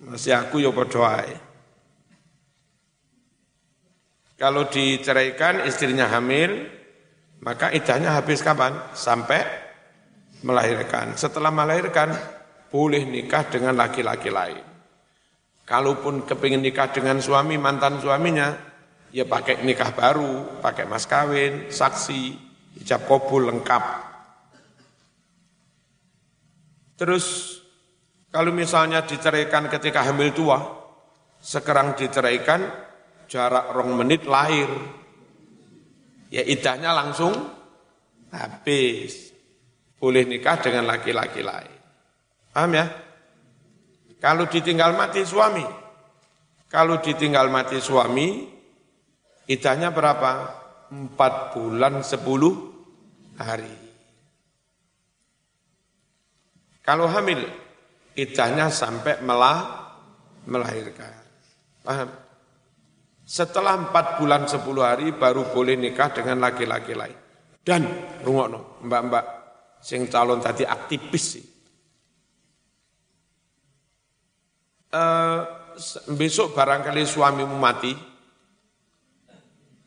Masih 0.09 0.33
aku 0.33 0.57
ya 0.57 0.73
ae. 0.73 1.37
Kalau 4.39 4.65
diceraikan 4.65 5.69
istrinya 5.69 6.09
hamil, 6.09 6.65
maka 7.45 7.69
idahnya 7.69 8.17
habis 8.17 8.41
kapan? 8.41 8.73
Sampai 8.97 9.45
melahirkan. 10.41 11.13
Setelah 11.13 11.53
melahirkan, 11.53 12.09
boleh 12.73 13.05
nikah 13.05 13.45
dengan 13.53 13.77
laki-laki 13.77 14.33
lain. 14.33 14.63
Kalaupun 15.67 16.25
kepingin 16.25 16.65
nikah 16.65 16.89
dengan 16.89 17.21
suami, 17.21 17.61
mantan 17.61 18.01
suaminya, 18.01 18.57
ya 19.13 19.29
pakai 19.29 19.61
nikah 19.61 19.93
baru, 19.93 20.57
pakai 20.57 20.89
mas 20.89 21.05
kawin, 21.05 21.69
saksi, 21.69 22.33
ijab 22.81 23.05
kabul 23.05 23.45
lengkap. 23.45 23.83
Terus 26.97 27.58
kalau 28.29 28.53
misalnya 28.53 29.01
diceraikan 29.01 29.65
ketika 29.73 30.05
hamil 30.05 30.29
tua, 30.29 30.57
sekarang 31.41 31.97
diceraikan 31.97 32.61
jarak 33.25 33.73
rong 33.73 33.97
menit 33.97 34.29
lahir, 34.29 34.69
ya 36.29 36.45
idahnya 36.45 36.93
langsung 36.93 37.33
habis 38.29 39.33
boleh 39.97 40.29
nikah 40.29 40.61
dengan 40.61 40.85
laki-laki 40.85 41.41
lain. 41.41 41.77
Paham 42.53 42.71
ya? 42.77 42.85
Kalau 44.21 44.45
ditinggal 44.45 44.93
mati 44.93 45.25
suami, 45.25 45.65
kalau 46.69 47.01
ditinggal 47.01 47.49
mati 47.49 47.81
suami, 47.81 48.45
idahnya 49.49 49.89
berapa? 49.89 50.61
Empat 50.89 51.53
bulan 51.53 52.01
sepuluh 52.01 52.53
hari. 53.37 53.77
Kalau 56.81 57.05
hamil, 57.05 57.45
idahnya 58.19 58.67
sampai 58.67 59.23
melah, 59.23 59.87
melahirkan. 60.45 61.13
Paham? 61.83 62.09
Setelah 63.23 63.77
empat 63.77 64.17
bulan 64.17 64.49
sepuluh 64.49 64.81
hari 64.83 65.13
baru 65.13 65.53
boleh 65.53 65.77
nikah 65.77 66.09
dengan 66.09 66.41
laki-laki 66.41 66.97
lain. 66.97 67.17
Dan, 67.61 67.85
rungokno, 68.25 68.81
mbak-mbak, 68.83 69.25
sing 69.79 70.09
calon 70.09 70.41
tadi 70.41 70.65
aktivis 70.65 71.25
sih. 71.37 71.45
Uh, 74.89 75.45
besok 76.17 76.57
barangkali 76.57 77.05
suamimu 77.05 77.53
mati, 77.61 77.93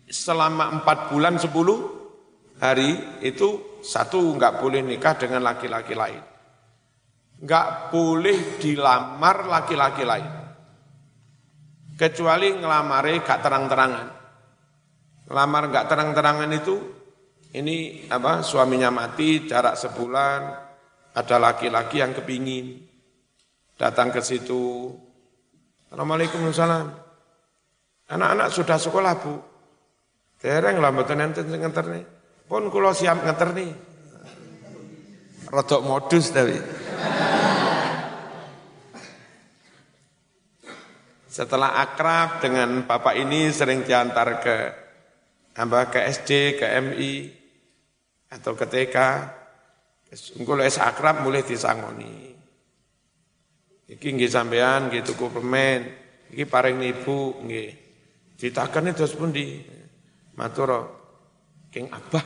selama 0.07 0.79
empat 0.79 1.11
bulan 1.11 1.35
sepuluh 1.43 1.83
hari 2.63 3.19
itu 3.27 3.83
satu 3.83 4.39
nggak 4.39 4.63
boleh 4.63 4.79
nikah 4.87 5.19
dengan 5.19 5.43
laki-laki 5.43 5.99
lain. 5.99 6.23
Nggak 7.43 7.91
boleh 7.91 8.63
dilamar 8.63 9.51
laki-laki 9.51 10.07
lain. 10.07 10.33
Kecuali 11.99 12.55
ngelamare 12.55 13.23
gak 13.23 13.43
terang-terangan. 13.43 14.09
Lamar 15.33 15.63
nggak 15.71 15.87
terang-terangan 15.87 16.51
itu 16.51 16.77
ini 17.57 18.09
apa 18.11 18.45
suaminya 18.45 18.93
mati 18.93 19.49
jarak 19.49 19.79
sebulan 19.79 20.41
ada 21.15 21.37
laki-laki 21.41 22.01
yang 22.01 22.13
kepingin 22.13 22.85
datang 23.77 24.13
ke 24.13 24.21
situ. 24.21 24.93
Assalamualaikum 25.89 26.49
salam 26.53 26.91
anak-anak 28.13 28.49
sudah 28.53 28.77
sekolah 28.77 29.13
bu. 29.21 29.35
Dereng 30.43 30.83
lah 30.83 30.91
betul 30.91 31.17
nanti 31.17 31.39
ngeter 31.47 31.87
nih 31.87 32.05
pun 32.53 32.69
kulo 32.69 32.93
siap 32.93 33.25
ngeter 33.25 33.57
nih 33.57 33.71
rodok 35.49 35.81
modus 35.87 36.29
tapi 36.35 36.59
setelah 41.33 41.81
akrab 41.81 42.45
dengan 42.45 42.85
bapak 42.85 43.17
ini 43.17 43.49
sering 43.49 43.89
diantar 43.89 44.29
ke 44.45 44.57
apa 45.57 45.89
ke 45.89 46.05
SD, 46.13 46.61
ke 46.61 46.67
MI, 46.85 47.33
atau 48.29 48.53
ketika 48.53 49.33
engko 50.37 50.61
es 50.61 50.77
akrab 50.77 51.25
mulai 51.25 51.41
disangoni. 51.41 52.37
Iki 53.89 54.09
nggih 54.13 54.29
sampean 54.29 54.93
nggih 54.93 55.01
tuku 55.09 55.33
permen, 55.33 55.81
iki 56.37 56.45
paring 56.45 56.77
nibu 56.77 57.41
nggih. 57.49 57.81
Ditakeni 58.37 58.93
terus 58.93 59.17
pundi? 59.17 59.65
Matur 60.37 60.69
King 61.73 61.89
Abah. 61.89 62.25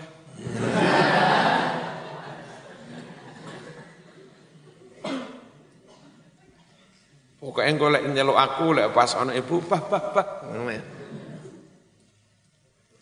Pokoknya 7.47 7.79
golek 7.79 8.03
nyeluk 8.11 8.35
aku 8.35 8.75
lek 8.75 8.91
pas 8.91 9.15
ana 9.15 9.31
ibu 9.31 9.63
bah 9.63 9.79
bah 9.87 10.03
bah. 10.11 10.27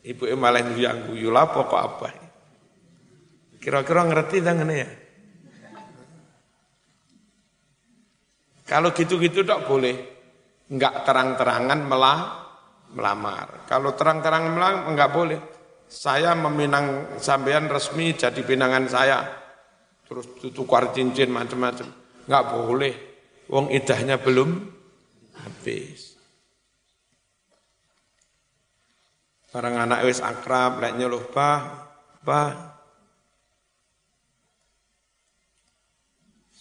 Ibu 0.05 0.37
malah 0.37 0.61
yang 0.77 1.09
guyu 1.09 1.33
lapo 1.33 1.65
kok 1.65 1.81
abah. 1.81 2.13
Kira-kira 3.57 4.05
ngerti 4.05 4.45
tangan 4.45 4.69
ya? 4.69 4.85
Kalau 8.69 8.93
gitu-gitu 8.93 9.49
tak 9.49 9.65
boleh. 9.65 10.13
Enggak 10.69 11.09
terang-terangan 11.09 11.81
melah, 11.89 12.21
melamar. 12.93 13.65
Kalau 13.65 13.97
terang-terangan 13.97 14.53
melamar 14.53 14.93
enggak 14.93 15.09
boleh. 15.09 15.41
Saya 15.89 16.37
meminang 16.37 17.17
sampean 17.17 17.73
resmi 17.73 18.13
jadi 18.13 18.45
pinangan 18.45 18.85
saya. 18.93 19.25
Terus 20.05 20.37
tukar 20.53 20.93
cincin 20.93 21.33
macam-macam. 21.33 21.89
Enggak 22.29 22.45
boleh. 22.53 23.14
Wong 23.49 23.69
idahnya 23.73 24.17
belum 24.17 24.73
habis. 25.45 26.17
Barang 29.55 29.87
anak 29.87 30.03
wis 30.09 30.19
akrab, 30.19 30.83
lek 30.83 30.99
nyuluh 30.99 31.23
bah, 31.31 31.87
bah, 32.27 32.75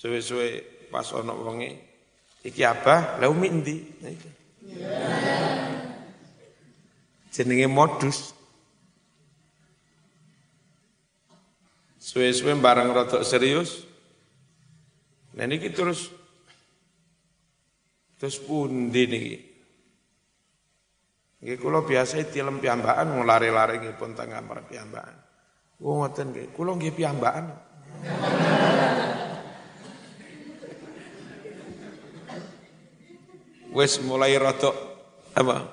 Suwe-suwe 0.04 0.60
pas 0.92 1.08
ana 1.16 1.32
wonge 1.32 1.80
iki 2.44 2.60
abah, 2.68 3.24
lha 3.24 3.32
umi 3.32 3.48
endi? 3.48 3.80
Jenenge 7.32 7.72
modus. 7.72 8.36
Suwe-suwe 12.04 12.52
barang 12.60 12.92
rotok 12.92 13.24
serius. 13.24 13.88
Nah 15.40 15.48
niki 15.48 15.72
terus 15.72 16.12
terus 18.24 18.40
pundi 18.40 19.04
niki? 19.04 19.36
Nggih 21.44 21.60
kula 21.60 21.84
biasa 21.84 22.24
tilem 22.32 22.64
piyambakan 22.64 23.20
nglare-lare 23.20 23.84
nggih 23.84 24.00
pun 24.00 24.16
tengah 24.16 24.40
piyambakan. 24.64 25.12
Oh 25.84 26.00
ngoten 26.00 26.32
nggih, 26.32 26.56
kula 26.56 26.80
nggih 26.80 26.96
piyambakan. 26.96 27.52
wis 33.76 34.00
mulai 34.08 34.40
rada 34.40 34.72
apa? 35.36 35.68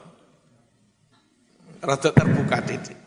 Rada 1.87 2.11
terbuka 2.11 2.59
titik. 2.67 2.99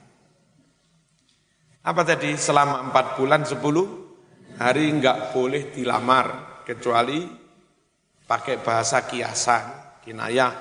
Apa 1.83 2.07
tadi? 2.07 2.31
Selama 2.39 2.79
empat 2.79 3.19
bulan 3.19 3.43
sepuluh 3.43 4.15
hari 4.55 4.87
enggak 4.87 5.35
boleh 5.35 5.67
dilamar 5.75 6.63
kecuali 6.63 7.42
pakai 8.27 8.59
bahasa 8.63 9.03
kiasan, 9.03 9.63
kinayah. 10.03 10.53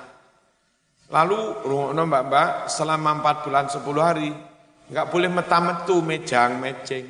Lalu 1.12 1.40
rumah 1.68 2.08
mbak-mbak 2.08 2.48
selama 2.72 3.20
empat 3.20 3.36
bulan 3.44 3.66
sepuluh 3.68 4.02
hari 4.02 4.30
enggak 4.88 5.08
boleh 5.12 5.28
metametu 5.28 6.00
mejang 6.00 6.56
mejeng. 6.56 7.06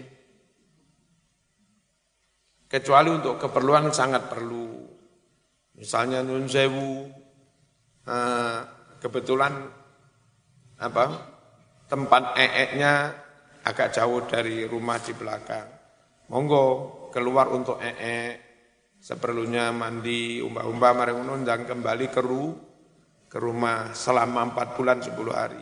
Kecuali 2.67 3.09
untuk 3.13 3.37
keperluan 3.39 3.93
sangat 3.95 4.27
perlu. 4.27 4.81
Misalnya 5.77 6.25
Nun 6.25 6.49
Sewu, 6.51 7.11
eh, 8.09 8.59
kebetulan 8.99 9.55
apa 10.83 11.05
tempat 11.87 12.35
ee-nya 12.35 13.13
agak 13.63 13.95
jauh 13.95 14.27
dari 14.27 14.67
rumah 14.67 14.99
di 14.99 15.15
belakang. 15.15 15.69
Monggo 16.33 16.65
keluar 17.13 17.53
untuk 17.53 17.79
ee, 17.79 18.52
seperlunya 19.03 19.75
mandi, 19.75 20.39
umbah-umbah, 20.39 20.93
mari 20.95 21.13
dan 21.43 21.67
kembali 21.67 22.07
ke, 22.15 22.23
ru, 22.23 22.55
ke 23.27 23.43
rumah 23.43 23.91
selama 23.91 24.55
empat 24.55 24.79
bulan 24.79 25.03
sepuluh 25.03 25.35
hari. 25.35 25.59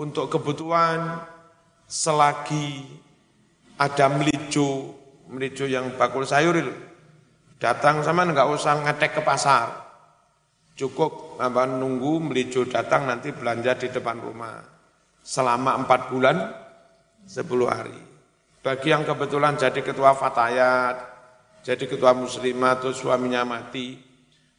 Untuk 0.00 0.32
kebutuhan 0.32 1.20
selagi 1.84 2.88
ada 3.76 4.08
melicu, 4.08 4.96
melicu 5.28 5.68
yang 5.68 5.92
bakul 6.00 6.24
sayur 6.24 6.56
Datang 7.60 8.02
sama 8.02 8.26
nggak 8.26 8.50
usah 8.50 8.82
ngetek 8.82 9.20
ke 9.20 9.22
pasar. 9.22 9.84
Cukup 10.74 11.38
apa, 11.38 11.70
nunggu 11.70 12.18
melijo 12.18 12.66
datang 12.66 13.06
nanti 13.06 13.30
belanja 13.30 13.78
di 13.78 13.88
depan 13.94 14.18
rumah. 14.18 14.58
Selama 15.22 15.78
empat 15.78 16.10
bulan, 16.10 16.36
sepuluh 17.24 17.70
hari. 17.70 17.94
Bagi 18.60 18.90
yang 18.90 19.06
kebetulan 19.06 19.54
jadi 19.54 19.80
ketua 19.80 20.12
fatayat, 20.18 21.13
jadi 21.64 21.88
ketua 21.88 22.12
muslimah 22.12 22.76
atau 22.76 22.92
suaminya 22.92 23.42
mati, 23.48 23.96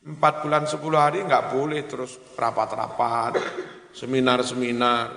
empat 0.01 0.41
bulan 0.41 0.66
sepuluh 0.66 0.97
hari 0.97 1.22
nggak 1.22 1.53
boleh 1.53 1.86
terus 1.86 2.18
rapat-rapat, 2.34 3.38
seminar-seminar, 3.93 5.14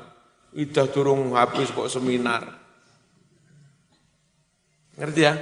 idah 0.52 0.88
turung 0.92 1.32
habis 1.32 1.72
kok 1.72 1.88
seminar. 1.88 2.44
Ngerti 5.00 5.22
ya? 5.24 5.34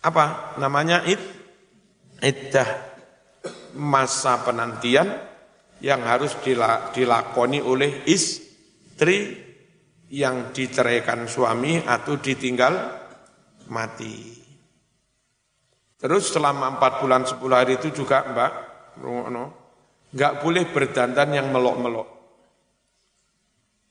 apa 0.00 0.56
namanya 0.56 1.04
id 1.04 1.20
iddah 2.24 2.68
masa 3.76 4.40
penantian 4.40 5.08
yang 5.80 6.00
harus 6.04 6.36
dilakoni 6.92 7.60
oleh 7.60 8.04
istri 8.08 9.36
yang 10.10 10.52
diceraikan 10.52 11.24
suami 11.28 11.80
atau 11.84 12.18
ditinggal 12.18 12.74
mati. 13.70 14.39
Terus 16.00 16.32
selama 16.32 16.80
empat 16.80 17.04
bulan 17.04 17.28
sepuluh 17.28 17.60
hari 17.60 17.76
itu 17.76 17.92
juga 17.92 18.24
mbak, 18.24 18.52
nggak 20.16 20.32
boleh 20.40 20.64
berdandan 20.72 21.28
yang 21.36 21.52
melok-melok. 21.52 22.08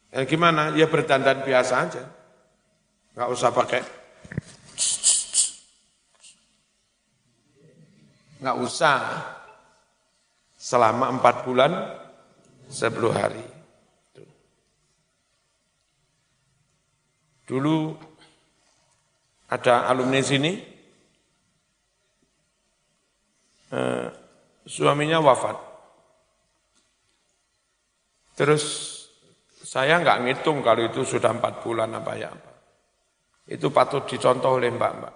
Ya 0.10 0.26
gimana? 0.26 0.74
Ya 0.74 0.90
berdandan 0.90 1.46
biasa 1.46 1.74
aja. 1.86 2.04
Nggak 3.14 3.30
usah 3.30 3.50
pakai 3.54 3.82
Nggak 8.40 8.58
usah. 8.64 9.00
Selama 10.60 11.08
empat 11.16 11.48
bulan, 11.48 11.72
sepuluh 12.68 13.16
hari. 13.16 13.44
Dulu 17.48 17.96
ada 19.48 19.88
alumni 19.88 20.20
sini, 20.20 20.60
eh, 23.74 24.08
suaminya 24.66 25.22
wafat. 25.22 25.58
Terus 28.38 28.64
saya 29.66 30.00
nggak 30.00 30.26
ngitung 30.26 30.64
kalau 30.64 30.88
itu 30.88 31.04
sudah 31.04 31.36
empat 31.36 31.62
bulan 31.62 31.92
apa 31.94 32.14
ya 32.16 32.32
apa. 32.32 32.52
Itu 33.50 33.74
patut 33.74 34.06
dicontoh 34.06 34.62
oleh 34.62 34.70
mbak-mbak. 34.72 35.16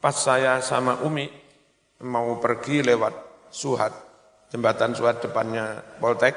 Pas 0.00 0.14
saya 0.14 0.60
sama 0.60 1.00
Umi, 1.02 1.26
mau 2.04 2.36
pergi 2.38 2.84
lewat 2.84 3.24
Suhat, 3.48 3.92
jembatan 4.52 4.92
Suhat 4.92 5.24
depannya 5.24 5.80
Poltek. 5.96 6.36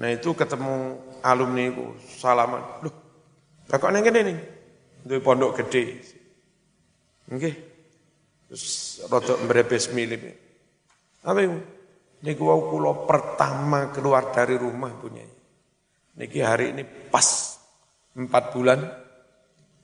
Nah 0.00 0.08
itu 0.14 0.32
ketemu 0.32 0.96
alumni 1.20 1.68
ku 1.74 1.92
salaman. 2.00 2.82
Loh, 2.82 2.94
kok 3.68 3.90
ini 3.92 4.10
nih? 4.10 4.38
Itu 5.04 5.20
pondok 5.20 5.62
gede. 5.62 6.00
Oke. 7.28 7.77
Terus 8.48 9.04
rodok 9.06 9.38
merebes 9.44 9.92
milip. 9.92 10.22
Apa 11.24 11.38
itu? 11.44 11.58
Niku 12.24 12.42
wau 12.50 12.72
kula 12.72 13.06
pertama 13.06 13.92
keluar 13.94 14.34
dari 14.34 14.58
rumah 14.58 14.90
punya. 14.96 15.22
Niki 16.18 16.42
hari 16.42 16.74
ini 16.74 16.82
pas 16.82 17.60
empat 18.18 18.44
bulan 18.50 18.80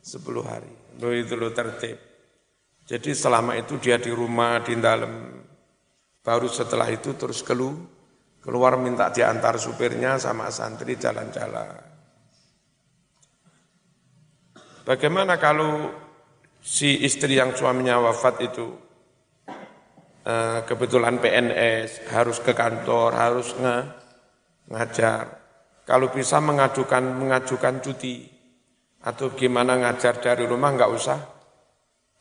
sepuluh 0.02 0.42
hari. 0.42 0.98
Lo 0.98 1.14
itu 1.14 1.38
lo 1.38 1.54
tertib. 1.54 1.94
Jadi 2.84 3.14
selama 3.14 3.54
itu 3.54 3.78
dia 3.78 4.02
di 4.02 4.10
rumah 4.10 4.58
di 4.64 4.74
dalam. 4.80 5.12
Baru 6.24 6.48
setelah 6.48 6.88
itu 6.88 7.14
terus 7.14 7.44
keluar 7.44 7.94
keluar 8.44 8.76
minta 8.76 9.08
diantar 9.08 9.56
supirnya 9.56 10.20
sama 10.20 10.52
santri 10.52 11.00
jalan-jalan. 11.00 11.80
Bagaimana 14.84 15.40
kalau 15.40 15.88
si 16.64 17.04
istri 17.04 17.36
yang 17.36 17.52
suaminya 17.52 18.00
wafat 18.00 18.40
itu 18.40 18.72
eh, 20.24 20.64
kebetulan 20.64 21.20
PNS 21.20 22.08
harus 22.08 22.40
ke 22.40 22.56
kantor, 22.56 23.12
harus 23.12 23.52
nge, 23.60 23.76
ngajar. 24.72 25.44
Kalau 25.84 26.08
bisa 26.08 26.40
mengajukan 26.40 27.04
mengajukan 27.20 27.84
cuti 27.84 28.24
atau 29.04 29.36
gimana 29.36 29.76
ngajar 29.76 30.16
dari 30.24 30.48
rumah 30.48 30.72
nggak 30.72 30.92
usah 30.96 31.18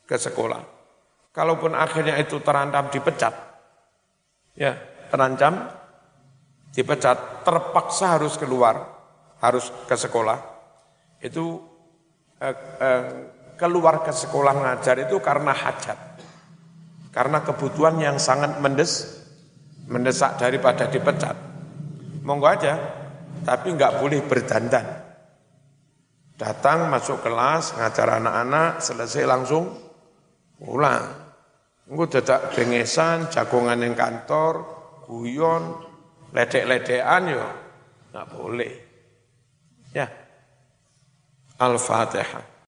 ke 0.04 0.20
sekolah. 0.20 0.60
Kalaupun 1.32 1.72
akhirnya 1.72 2.20
itu 2.20 2.38
terancam 2.44 2.92
dipecat, 2.92 3.32
ya 4.54 4.76
terancam 5.08 5.72
dipecat, 6.76 7.42
terpaksa 7.42 8.20
harus 8.20 8.36
keluar, 8.36 8.76
harus 9.40 9.72
ke 9.88 9.96
sekolah, 9.96 10.38
itu 11.24 11.58
eh, 12.38 12.56
eh, 12.84 13.33
keluar 13.54 14.02
ke 14.02 14.12
sekolah 14.12 14.54
ngajar 14.54 15.06
itu 15.06 15.18
karena 15.22 15.54
hajat, 15.54 15.98
karena 17.10 17.38
kebutuhan 17.42 17.96
yang 17.98 18.16
sangat 18.18 18.58
mendes, 18.58 19.22
mendesak 19.86 20.36
daripada 20.38 20.90
dipecat. 20.90 21.36
Monggo 22.24 22.48
aja, 22.48 22.74
tapi 23.44 23.74
nggak 23.76 24.00
boleh 24.00 24.20
berdandan. 24.24 24.86
Datang 26.34 26.90
masuk 26.90 27.22
kelas, 27.22 27.78
ngajar 27.78 28.18
anak-anak, 28.18 28.82
selesai 28.82 29.22
langsung 29.22 29.70
pulang. 30.58 31.04
Engko 31.84 32.08
dadak 32.08 32.56
bengesan, 32.56 33.28
jagongan 33.28 33.84
yang 33.84 33.94
kantor, 33.94 34.64
guyon, 35.04 35.78
ledek-ledekan 36.32 37.22
yo 37.28 37.44
nggak 38.10 38.26
boleh. 38.34 38.72
Ya. 39.94 40.06
Al-Fatihah. 41.60 42.53